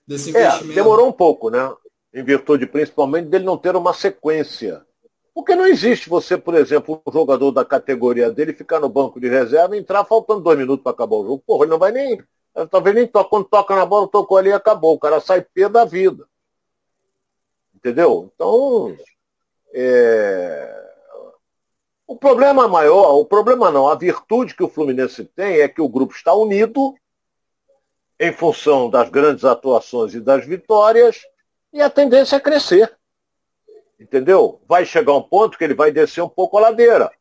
[0.05, 0.71] Desse é, investimento.
[0.71, 1.75] É, demorou um pouco, né?
[2.13, 4.83] em virtude principalmente dele não ter uma sequência.
[5.37, 9.29] Porque não existe você, por exemplo, um jogador da categoria dele ficar no banco de
[9.29, 11.43] reserva e entrar faltando dois minutos para acabar o jogo.
[11.45, 12.19] Porra, ele não vai nem.
[12.71, 13.29] Talvez nem toca.
[13.29, 14.95] Quando toca na bola, tocou ali e acabou.
[14.95, 16.27] O cara sai pé da vida.
[17.75, 18.31] Entendeu?
[18.33, 18.97] Então.
[19.71, 20.91] É...
[22.07, 25.87] O problema maior, o problema não, a virtude que o Fluminense tem é que o
[25.87, 26.95] grupo está unido
[28.19, 31.21] em função das grandes atuações e das vitórias
[31.71, 32.96] e a tendência é crescer.
[33.99, 34.61] Entendeu?
[34.67, 37.11] Vai chegar um ponto que ele vai descer um pouco a ladeira.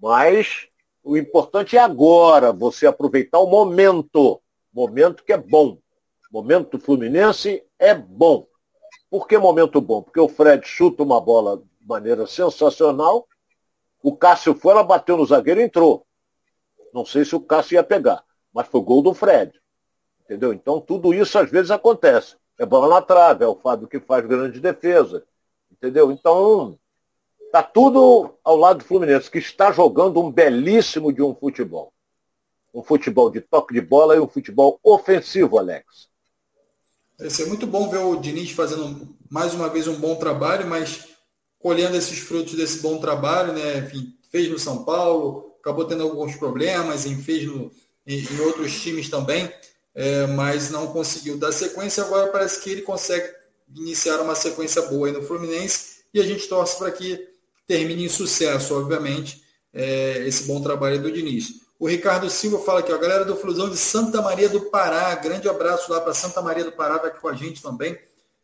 [0.00, 0.68] Mas
[1.02, 4.40] o importante é agora você aproveitar o momento.
[4.72, 5.78] Momento que é bom.
[6.30, 8.46] Momento do Fluminense é bom.
[9.10, 10.02] Por que momento bom?
[10.02, 13.26] Porque o Fred chuta uma bola de maneira sensacional.
[14.02, 16.06] O Cássio foi, ela bateu no zagueiro e entrou.
[16.92, 19.52] Não sei se o Cássio ia pegar, mas foi gol do Fred.
[20.24, 20.52] Entendeu?
[20.52, 22.36] Então tudo isso às vezes acontece.
[22.58, 25.24] É bola na trave, é o Fábio que faz grande defesa.
[25.70, 26.10] Entendeu?
[26.10, 26.78] Então,
[27.52, 31.92] tá tudo ao lado do Fluminense, que está jogando um belíssimo de um futebol.
[32.74, 36.08] Um futebol de toque de bola e um futebol ofensivo, Alex.
[37.18, 41.08] Vai ser muito bom ver o Diniz fazendo mais uma vez um bom trabalho, mas
[41.58, 43.78] colhendo esses frutos desse bom trabalho, né?
[43.78, 47.70] Enfim, fez no São Paulo, acabou tendo alguns problemas, enfim, fez no,
[48.06, 49.50] em, em outros times também,
[49.94, 52.04] é, mas não conseguiu dar sequência.
[52.04, 53.26] Agora parece que ele consegue
[53.74, 57.28] iniciar uma sequência boa aí no Fluminense e a gente torce para que
[57.66, 59.42] termine em sucesso, obviamente,
[59.72, 61.66] é, esse bom trabalho do Diniz.
[61.78, 65.14] O Ricardo Silva fala aqui, ó, a galera do Flusão de Santa Maria do Pará,
[65.16, 67.98] grande abraço lá para Santa Maria do Pará, está aqui com a gente também,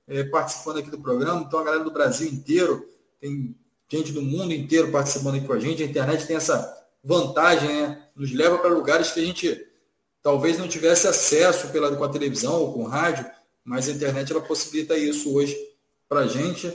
[0.07, 1.41] é, participando aqui do programa.
[1.41, 2.87] Então, a galera do Brasil inteiro,
[3.21, 3.57] tem
[3.89, 5.83] gente do mundo inteiro participando aqui com a gente.
[5.83, 8.03] A internet tem essa vantagem, né?
[8.15, 9.67] Nos leva para lugares que a gente
[10.23, 13.25] talvez não tivesse acesso pela, com a televisão ou com rádio,
[13.65, 15.57] mas a internet ela possibilita isso hoje
[16.09, 16.73] para a gente.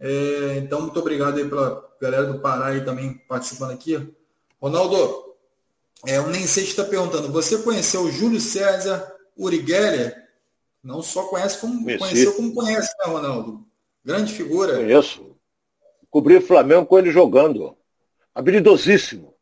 [0.00, 4.14] É, então, muito obrigado aí pela galera do Pará aí também participando aqui.
[4.60, 5.34] Ronaldo,
[6.06, 9.64] é, o Nem Sei está perguntando, você conheceu o Júlio César Uri
[10.82, 11.98] Não só conhece como Conheci.
[11.98, 13.66] conheceu como conhece, né, Ronaldo?
[14.04, 14.76] Grande figura.
[14.76, 15.36] Conheço.
[16.10, 17.76] Cobri o Flamengo com ele jogando.
[18.34, 19.34] Habilidosíssimo.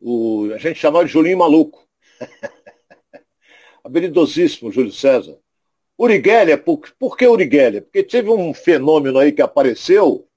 [0.00, 1.86] O, a gente chamava de Julinho Maluco.
[3.84, 5.38] Habilidosíssimo, Júlio César.
[5.98, 7.82] Uriguelia, por, por que Uriguelia?
[7.82, 10.28] Porque teve um fenômeno aí que apareceu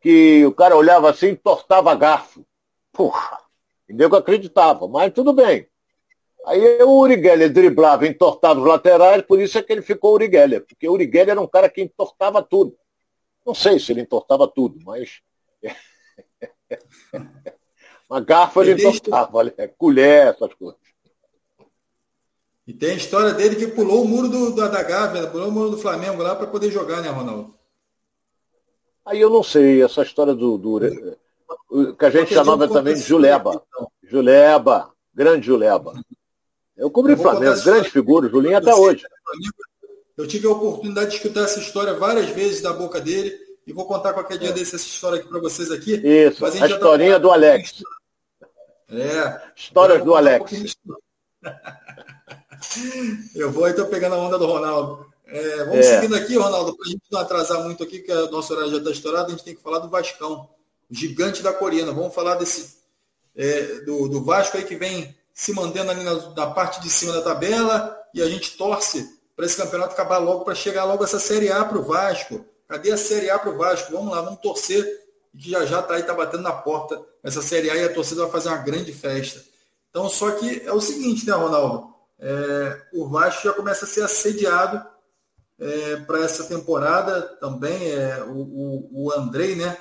[0.00, 2.44] que o cara olhava assim e tortava garfo.
[2.92, 3.38] Porra!
[3.88, 5.68] E nego acreditava, mas tudo bem.
[6.46, 10.30] Aí o Uri Geller driblava, entortava os laterais, por isso é que ele ficou Uri
[10.30, 12.76] Geller, porque o Uri Geller era um cara que entortava tudo.
[13.46, 15.20] Não sei se ele entortava tudo, mas.
[18.08, 20.83] Uma garfo ele entortava, olha, colher, essas coisas.
[22.66, 25.52] E tem a história dele que pulou o muro do, da, da Gávea, pulou o
[25.52, 27.54] muro do Flamengo lá para poder jogar, né, Ronaldo?
[29.04, 30.80] Aí eu não sei, essa história do, do
[31.94, 33.62] que a gente chamava também de Juleba.
[34.02, 35.92] Juleba, grande Juleba.
[36.76, 39.04] Eu cobri Flamengo, grande figura, Julinho até hoje.
[40.16, 43.36] Eu tive a oportunidade de escutar essa história várias vezes da boca dele
[43.66, 44.52] e vou contar qualquer dia é.
[44.52, 45.94] desse essa história aqui para vocês aqui.
[45.94, 47.18] Isso, a, a historinha tá...
[47.18, 47.82] do Alex.
[48.88, 49.40] É.
[49.54, 50.76] Histórias do Alex.
[53.34, 55.12] Eu vou então pegando a onda do Ronaldo.
[55.26, 55.94] É, vamos é.
[55.94, 58.78] seguindo aqui, Ronaldo, para a gente não atrasar muito aqui, que o nosso horário já
[58.78, 60.48] está estourado, a gente tem que falar do Vascão
[60.90, 61.92] gigante da Corina.
[61.92, 62.76] Vamos falar desse
[63.36, 67.12] é, do, do, Vasco aí que vem se mantendo ali na, na, parte de cima
[67.12, 71.18] da tabela e a gente torce para esse campeonato acabar logo, para chegar logo essa
[71.18, 72.44] Série A para o Vasco.
[72.68, 73.92] Cadê a Série A para o Vasco?
[73.92, 74.84] Vamos lá, vamos torcer,
[75.36, 78.22] que já já está aí, está batendo na porta essa Série A e a torcida
[78.22, 79.42] vai fazer uma grande festa.
[79.90, 81.93] Então, só que é o seguinte, né, Ronaldo?
[82.26, 84.82] É, o Vasco já começa a ser assediado
[85.58, 87.90] é, para essa temporada também.
[87.90, 89.76] É, o, o, o Andrei, né?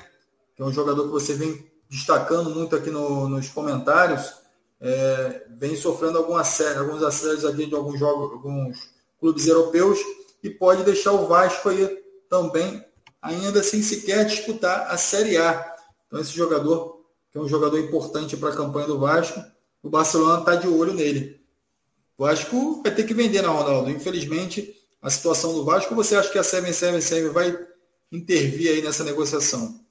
[0.54, 4.34] que é um jogador que você vem destacando muito aqui no, nos comentários,
[4.82, 8.90] é, vem sofrendo algumas, alguns assédios aqui de alguns jogos, alguns
[9.20, 10.00] clubes europeus
[10.44, 11.88] e pode deixar o Vasco aí
[12.30, 12.84] também
[13.22, 15.76] ainda sem sequer disputar a Série A.
[16.08, 19.42] Então esse jogador, que é um jogador importante para a campanha do Vasco,
[19.82, 21.43] o Barcelona está de olho nele.
[22.18, 23.90] O Vasco vai ter que vender, né, Ronaldo?
[23.90, 27.68] Infelizmente, a situação do Vasco, você acha que a 777 vai
[28.12, 29.84] intervir aí nessa negociação?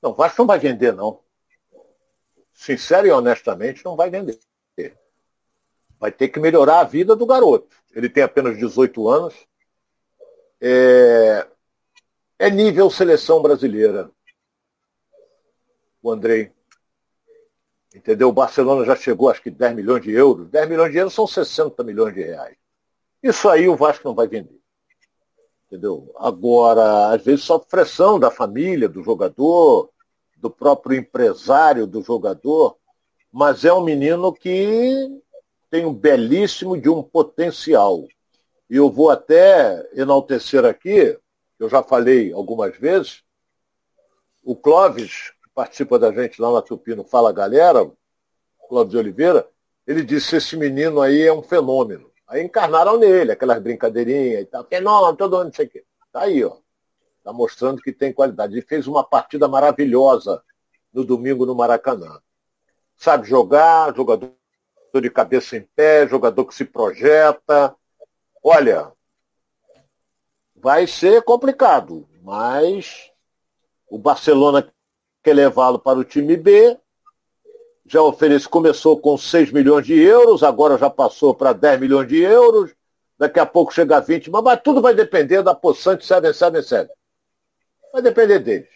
[0.00, 1.20] Não, o Vasco não vai vender, não.
[2.54, 4.38] Sincero e honestamente, não vai vender.
[5.98, 7.76] Vai ter que melhorar a vida do garoto.
[7.94, 9.34] Ele tem apenas 18 anos.
[10.60, 11.46] É,
[12.38, 14.10] é nível seleção brasileira.
[16.02, 16.55] O Andrei.
[17.96, 18.28] Entendeu?
[18.28, 20.50] O Barcelona já chegou, acho que 10 milhões de euros.
[20.50, 22.54] 10 milhões de euros são 60 milhões de reais.
[23.22, 24.60] Isso aí o Vasco não vai vender.
[25.66, 26.12] Entendeu?
[26.18, 29.88] Agora, às vezes sofre pressão da família, do jogador,
[30.36, 32.76] do próprio empresário do jogador,
[33.32, 35.08] mas é um menino que
[35.70, 38.04] tem um belíssimo de um potencial.
[38.68, 41.18] E eu vou até enaltecer aqui,
[41.58, 43.22] eu já falei algumas vezes,
[44.44, 47.90] o Clóvis, participa da gente lá na Tupino Fala Galera,
[48.68, 49.48] Clóvis Oliveira,
[49.86, 52.12] ele disse, esse menino aí é um fenômeno.
[52.28, 55.84] Aí encarnaram nele, aquelas brincadeirinhas e tal, fenômeno, todo mundo, não sei o quê.
[56.12, 56.58] Tá aí, ó.
[57.16, 58.52] Está mostrando que tem qualidade.
[58.52, 60.42] Ele fez uma partida maravilhosa
[60.92, 62.20] no domingo no Maracanã.
[62.94, 64.32] Sabe jogar, jogador
[64.94, 67.74] de cabeça em pé, jogador que se projeta.
[68.42, 68.92] Olha,
[70.54, 73.10] vai ser complicado, mas
[73.88, 74.70] o Barcelona
[75.26, 76.78] quer levá-lo para o time B
[77.84, 82.20] já oferece, começou com 6 milhões de euros, agora já passou para 10 milhões de
[82.20, 82.72] euros,
[83.18, 86.92] daqui a pouco chega a 20, mas, mas tudo vai depender da possante 777.
[87.92, 88.68] Vai depender deles.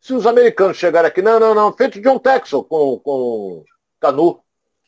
[0.00, 3.64] Se os americanos chegarem aqui, não, não, não, feito John Texel com, com
[4.00, 4.40] Canu.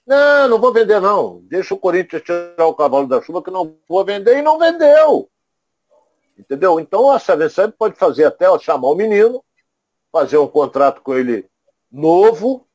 [0.07, 1.41] Não, não vou vender não.
[1.45, 5.29] Deixa o Corinthians tirar o cavalo da chuva que não vou vender e não vendeu.
[6.39, 6.81] Entendeu?
[6.81, 9.43] Então a 77 pode fazer até chamar o menino,
[10.15, 11.51] fazer um contrato com ele
[11.91, 12.67] novo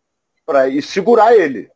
[0.45, 1.71] para e segurar ele.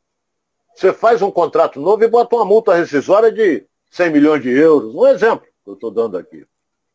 [0.75, 4.93] Você faz um contrato novo e bota uma multa rescisória de 100 milhões de euros.
[4.93, 6.45] Um exemplo que eu estou dando aqui.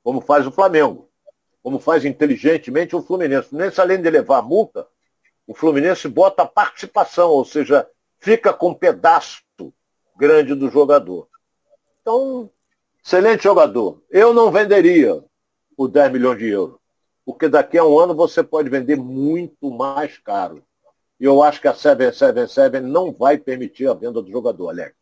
[0.02, 1.08] Como faz o Flamengo
[1.68, 3.48] como faz inteligentemente o Fluminense.
[3.48, 4.86] O Fluminense, além de levar a multa,
[5.46, 7.86] o Fluminense bota a participação, ou seja,
[8.18, 9.42] fica com um pedaço
[10.16, 11.28] grande do jogador.
[12.00, 12.50] Então,
[13.04, 14.02] excelente jogador.
[14.10, 15.22] Eu não venderia
[15.76, 16.77] por 10 milhões de euros,
[17.28, 20.62] porque daqui a um ano você pode vender muito mais caro.
[21.20, 24.94] E eu acho que a 777 não vai permitir a venda do jogador, Alex.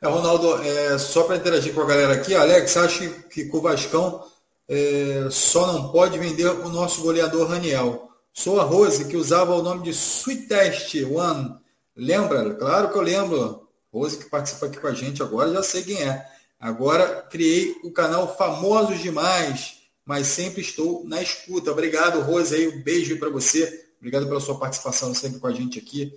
[0.00, 4.24] É, Ronaldo, é, só para interagir com a galera aqui, Alex, acho que o Vascão
[4.66, 8.08] é, só não pode vender o nosso goleador Raniel.
[8.32, 11.58] Sou a Rose, que usava o nome de Sweetest One.
[11.94, 12.54] Lembra?
[12.54, 13.68] Claro que eu lembro.
[13.92, 16.26] Rose, que participa aqui com a gente agora, já sei quem é.
[16.58, 21.72] Agora criei o canal Famosos Demais, mas sempre estou na escuta.
[21.72, 23.86] Obrigado, Rose, aí, um beijo para você.
[23.98, 26.12] Obrigado pela sua participação sempre com a gente aqui.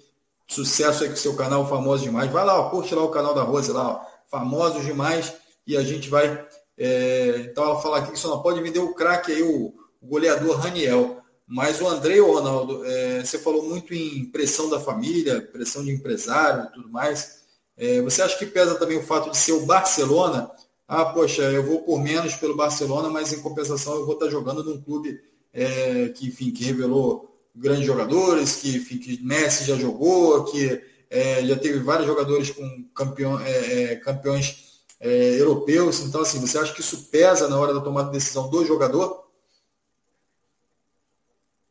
[0.47, 2.31] Sucesso aí com o seu canal Famosos Demais.
[2.31, 5.33] Vai lá, ó, curte lá o canal da Rose lá, ó, Famosos Demais,
[5.65, 6.45] e a gente vai
[6.77, 10.07] é, então ela fala aqui que só não pode vender o craque aí, o, o,
[10.07, 11.17] goleador Raniel.
[11.47, 15.91] Mas o André, o Ronaldo, é, você falou muito em pressão da família, pressão de
[15.91, 17.37] empresário e tudo mais.
[17.77, 20.51] É, você acha que pesa também o fato de ser o Barcelona?
[20.87, 24.63] Ah, poxa, eu vou por menos pelo Barcelona, mas em compensação eu vou estar jogando
[24.63, 25.21] num clube
[25.53, 31.45] é, que, enfim, que revelou grandes jogadores, que, enfim, que Messi já jogou, que é,
[31.45, 35.99] já teve vários jogadores com campeão, é, campeões é, europeus.
[36.01, 39.27] Então, assim, você acha que isso pesa na hora da tomada de decisão do jogador?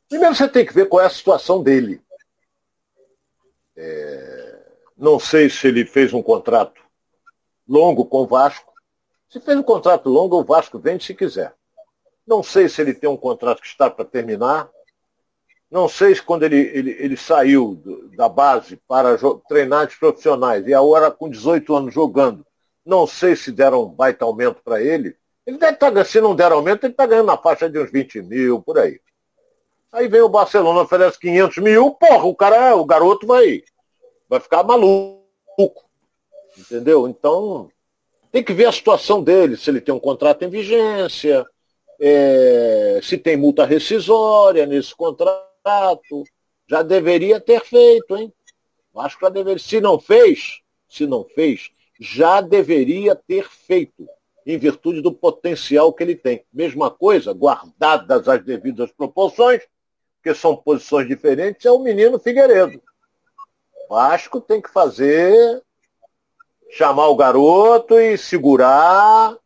[0.08, 2.00] Primeiro você tem que ver qual é a situação dele.
[3.76, 6.80] É, não sei se ele fez um contrato
[7.68, 8.75] longo com o Vasco.
[9.36, 11.52] Se fez um contrato longo, o Vasco vende se quiser.
[12.26, 14.66] Não sei se ele tem um contrato que está para terminar.
[15.70, 17.78] Não sei se quando ele, ele, ele saiu
[18.16, 22.46] da base para treinar de profissionais e agora com 18 anos jogando,
[22.82, 25.14] não sei se deram um baita aumento para ele.
[25.46, 27.92] Ele deve estar, tá se não der aumento, ele está ganhando na faixa de uns
[27.92, 28.98] 20 mil, por aí.
[29.92, 33.62] Aí vem o Barcelona, oferece 500 mil, porra, o cara, o garoto vai,
[34.30, 35.84] vai ficar maluco.
[36.56, 37.06] Entendeu?
[37.06, 37.70] Então,
[38.30, 41.44] tem que ver a situação dele, se ele tem um contrato em vigência,
[42.00, 46.24] é, se tem multa rescisória nesse contrato.
[46.68, 48.32] Já deveria ter feito, hein?
[48.96, 49.58] Acho que já deveria.
[49.58, 51.70] Se não fez, se não fez,
[52.00, 54.08] já deveria ter feito,
[54.44, 56.44] em virtude do potencial que ele tem.
[56.52, 59.62] Mesma coisa, guardadas as devidas proporções,
[60.22, 62.80] que são posições diferentes, é o menino Figueiredo.
[63.88, 65.62] Vasco tem que fazer,
[66.70, 69.36] chamar o garoto e segurar,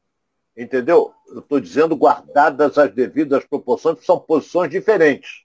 [0.56, 1.12] entendeu?
[1.28, 5.44] Eu estou dizendo guardadas as devidas proporções, que são posições diferentes.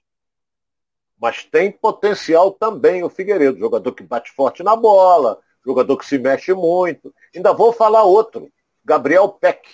[1.18, 6.18] Mas tem potencial também o Figueiredo, jogador que bate forte na bola, jogador que se
[6.18, 7.14] mexe muito.
[7.34, 8.50] Ainda vou falar outro,
[8.84, 9.66] Gabriel Peck,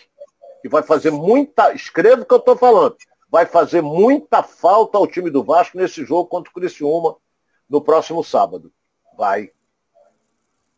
[0.60, 1.72] que vai fazer muita.
[1.72, 2.96] Escreva o que eu estou falando.
[3.28, 7.16] Vai fazer muita falta ao time do Vasco nesse jogo contra o Criciúma
[7.68, 8.70] no próximo sábado.
[9.16, 9.50] Vai.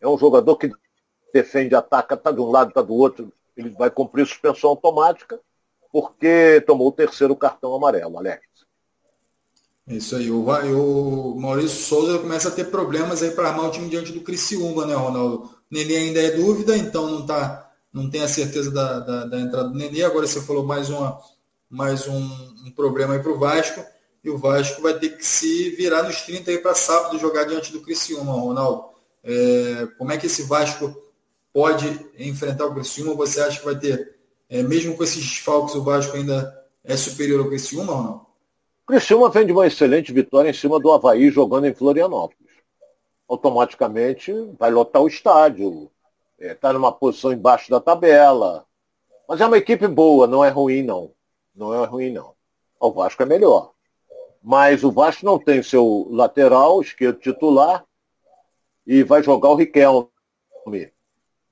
[0.00, 0.70] É um jogador que
[1.34, 3.32] defende, ataca, está de um lado, está do outro.
[3.56, 5.40] Ele vai cumprir suspensão automática
[5.92, 8.42] porque tomou o terceiro cartão amarelo, Alex.
[9.86, 10.30] Isso aí.
[10.30, 14.20] O, o Maurício Souza começa a ter problemas aí para armar o time diante do
[14.20, 15.50] Criciúma, né, Ronaldo?
[15.70, 19.68] Nenê ainda é dúvida, então não tá, não tem a certeza da, da, da entrada
[19.68, 20.02] do Nenê.
[20.02, 21.20] Agora você falou mais, uma,
[21.68, 22.22] mais um,
[22.66, 23.84] um problema aí para o Vasco.
[24.22, 27.70] E o Vasco vai ter que se virar nos 30 aí para sábado jogar diante
[27.72, 28.86] do Criciúma, Ronaldo.
[29.22, 31.03] É, como é que esse Vasco
[31.54, 31.86] pode
[32.18, 33.14] enfrentar o Criciúma?
[33.14, 34.16] Você acha que vai ter,
[34.50, 36.52] é, mesmo com esses desfalques, o Vasco ainda
[36.82, 38.26] é superior ao Criciúma ou não?
[38.84, 42.52] Criciúma vem de uma excelente vitória em cima do Havaí jogando em Florianópolis.
[43.28, 45.90] Automaticamente vai lotar o estádio.
[46.38, 48.66] Está é, tá numa posição embaixo da tabela.
[49.26, 51.12] Mas é uma equipe boa, não é ruim não.
[51.54, 52.34] Não é ruim não.
[52.78, 53.72] O Vasco é melhor.
[54.42, 57.86] Mas o Vasco não tem seu lateral esquerdo titular
[58.86, 60.10] e vai jogar o Riquelme.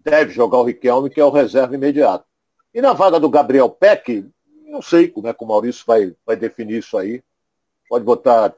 [0.04, 2.24] Deve jogar o Riquelme, que é o reserva imediato.
[2.74, 4.28] E na vaga do Gabriel Peck,
[4.66, 7.22] não sei como é que o Maurício vai, vai definir isso aí.
[7.88, 8.54] Pode botar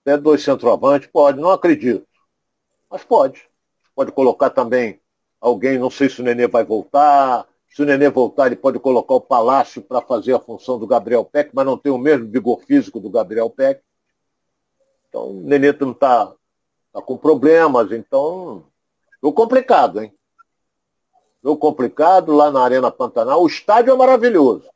[0.00, 2.06] Até dois centroavantes, pode, não acredito.
[2.90, 3.46] Mas pode.
[3.94, 5.00] Pode colocar também
[5.40, 7.46] alguém, não sei se o Nenê vai voltar.
[7.68, 11.24] Se o Nenê voltar, ele pode colocar o Palácio para fazer a função do Gabriel
[11.24, 13.82] Peck, mas não tem o mesmo vigor físico do Gabriel Peck.
[15.08, 16.32] Então, o Nenê não está
[16.92, 18.64] tá com problemas, então.
[19.14, 20.12] Ficou complicado, hein?
[21.38, 23.42] Ficou complicado lá na Arena Pantanal.
[23.42, 24.68] O estádio é maravilhoso,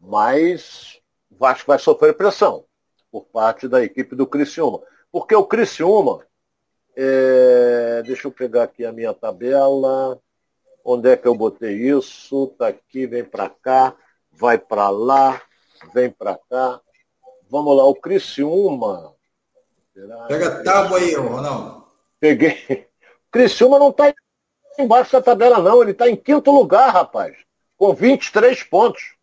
[0.00, 1.00] mas
[1.30, 2.64] o Vasco vai sofrer pressão
[3.10, 4.80] por parte da equipe do Criciúma.
[5.10, 6.24] Porque o Criciúma,
[6.96, 8.02] é...
[8.04, 10.20] deixa eu pegar aqui a minha tabela.
[10.84, 12.48] Onde é que eu botei isso?
[12.58, 13.96] Tá aqui, vem para cá,
[14.30, 15.40] vai para lá,
[15.94, 16.80] vem para cá.
[17.48, 19.14] Vamos lá, o Criciúma.
[20.28, 21.84] Pega a tábua aí, Ronaldo.
[22.20, 22.88] Peguei.
[23.26, 24.14] O Criciúma não está
[24.78, 25.82] embaixo da tabela, não.
[25.82, 27.36] Ele está em quinto lugar, rapaz.
[27.76, 29.14] Com 23 pontos.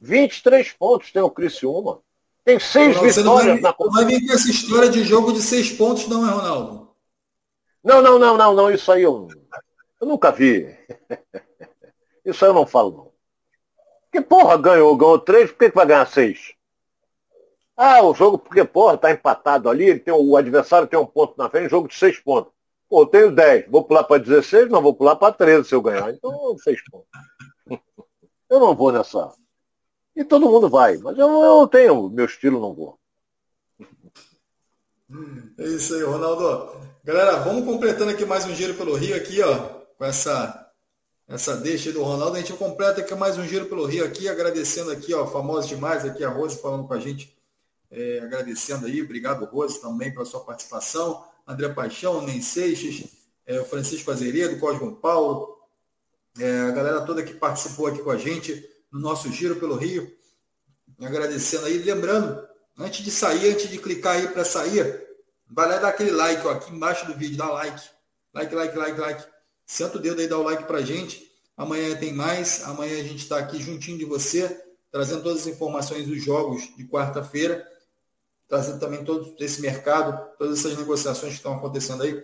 [0.00, 2.00] 23 pontos tem o Criciúma.
[2.44, 3.86] Tem seis vitórias na competição.
[3.86, 6.90] Não vai vir com essa história de jogo de seis pontos, não é, Ronaldo?
[7.84, 8.70] Não, não, não, não, não.
[8.70, 9.28] Isso aí eu,
[10.00, 10.76] eu nunca vi.
[12.24, 13.12] Isso aí eu não falo, não.
[14.10, 14.96] Que porra ganhou?
[14.96, 16.54] Ganhou três, por que, que vai ganhar seis?
[17.76, 21.34] Ah, o jogo, porque, porra, tá empatado ali, ele tem, o adversário tem um ponto
[21.38, 22.51] na frente, jogo de seis pontos.
[22.92, 26.12] Pô, tenho dez, vou pular para 16, não, vou pular para 13 se eu ganhar.
[26.12, 27.08] Então, seis pontos.
[28.50, 29.32] Eu não vou nessa.
[30.14, 32.98] E todo mundo vai, mas eu, eu tenho, meu estilo não vou.
[35.58, 36.76] É isso aí, Ronaldo.
[37.02, 39.56] Galera, vamos completando aqui mais um giro pelo Rio aqui, ó,
[39.96, 40.70] com essa
[41.26, 42.36] essa deixa do Ronaldo.
[42.36, 46.04] A gente completa aqui mais um giro pelo Rio aqui, agradecendo aqui, ó, famoso demais
[46.04, 47.34] aqui a Rose falando com a gente,
[47.90, 51.31] é, agradecendo aí, obrigado Rose também pela sua participação.
[51.46, 53.08] André Paixão, Nem Seixas,
[53.46, 55.56] é, Francisco Azeredo, Cosmo Paulo,
[56.38, 60.10] é, a galera toda que participou aqui com a gente no nosso giro pelo Rio.
[61.00, 62.46] Agradecendo aí, lembrando,
[62.78, 65.06] antes de sair, antes de clicar aí para sair,
[65.50, 67.82] vai lá dar aquele like ó, aqui embaixo do vídeo, dá like.
[68.34, 69.24] Like, like, like, like.
[69.66, 71.30] Senta o dedo aí, dá o like pra gente.
[71.56, 72.62] Amanhã tem mais.
[72.64, 74.48] Amanhã a gente está aqui juntinho de você,
[74.90, 77.66] trazendo todas as informações dos jogos de quarta-feira,
[78.52, 82.22] trazendo também todo esse mercado, todas essas negociações que estão acontecendo aí,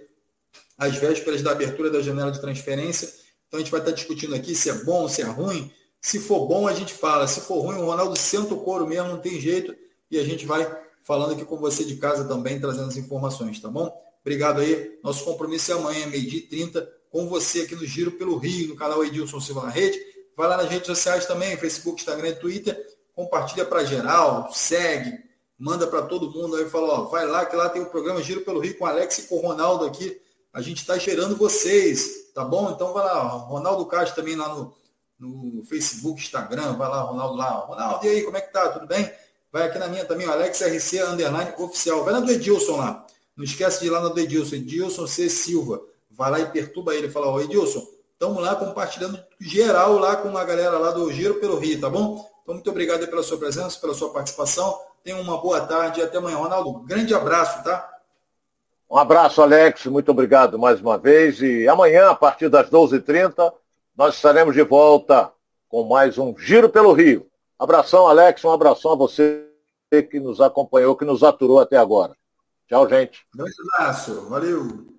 [0.76, 3.08] às vésperas da abertura da janela de transferência.
[3.46, 5.72] Então a gente vai estar discutindo aqui se é bom, se é ruim,
[6.02, 7.26] se for bom, a gente fala.
[7.26, 9.74] Se for ruim, o Ronaldo senta o couro mesmo, não tem jeito.
[10.10, 10.70] E a gente vai
[11.02, 13.90] falando aqui com você de casa também, trazendo as informações, tá bom?
[14.20, 14.98] Obrigado aí.
[15.02, 18.76] Nosso compromisso é amanhã, meio-dia e 30, com você aqui no Giro pelo Rio, no
[18.76, 19.98] canal Edilson Silva na Rede.
[20.36, 22.86] Vai lá nas redes sociais também, Facebook, Instagram e Twitter.
[23.14, 25.26] Compartilha para geral, segue,
[25.58, 28.42] manda para todo mundo aí, fala, ó, vai lá que lá tem o programa Giro
[28.42, 30.20] pelo Rio com Alex e com o Ronaldo aqui.
[30.52, 32.70] A gente está esperando vocês, tá bom?
[32.70, 34.74] Então vai lá, Ronaldo Castro também lá no,
[35.18, 37.50] no Facebook, Instagram, vai lá, Ronaldo lá.
[37.50, 38.68] Ronaldo, e aí, como é que tá?
[38.68, 39.10] Tudo bem?
[39.50, 42.04] Vai aqui na minha também, o Alex RC Underline Oficial.
[42.04, 43.04] Vai na do Edilson lá.
[43.36, 45.28] Não esquece de ir lá do Edilson, Edilson C.
[45.28, 45.80] Silva.
[46.10, 47.08] Vai lá e perturba ele.
[47.08, 51.58] Fala, ó, Edilson, estamos lá compartilhando geral lá com a galera lá do Giro pelo
[51.58, 52.28] Rio, tá bom?
[52.42, 54.78] Então, muito obrigado pela sua presença, pela sua participação.
[55.02, 56.36] Tenha uma boa tarde e até amanhã.
[56.36, 57.88] Ronaldo, grande abraço, tá?
[58.90, 59.86] Um abraço, Alex.
[59.86, 61.40] Muito obrigado mais uma vez.
[61.42, 63.52] E amanhã, a partir das 12h30,
[63.96, 65.30] nós estaremos de volta
[65.68, 67.26] com mais um Giro pelo Rio.
[67.58, 69.44] Abração, Alex, um abração a você
[70.10, 72.14] que nos acompanhou, que nos aturou até agora.
[72.68, 73.26] Tchau, gente.
[73.36, 73.44] Um
[73.78, 74.97] abraço, valeu.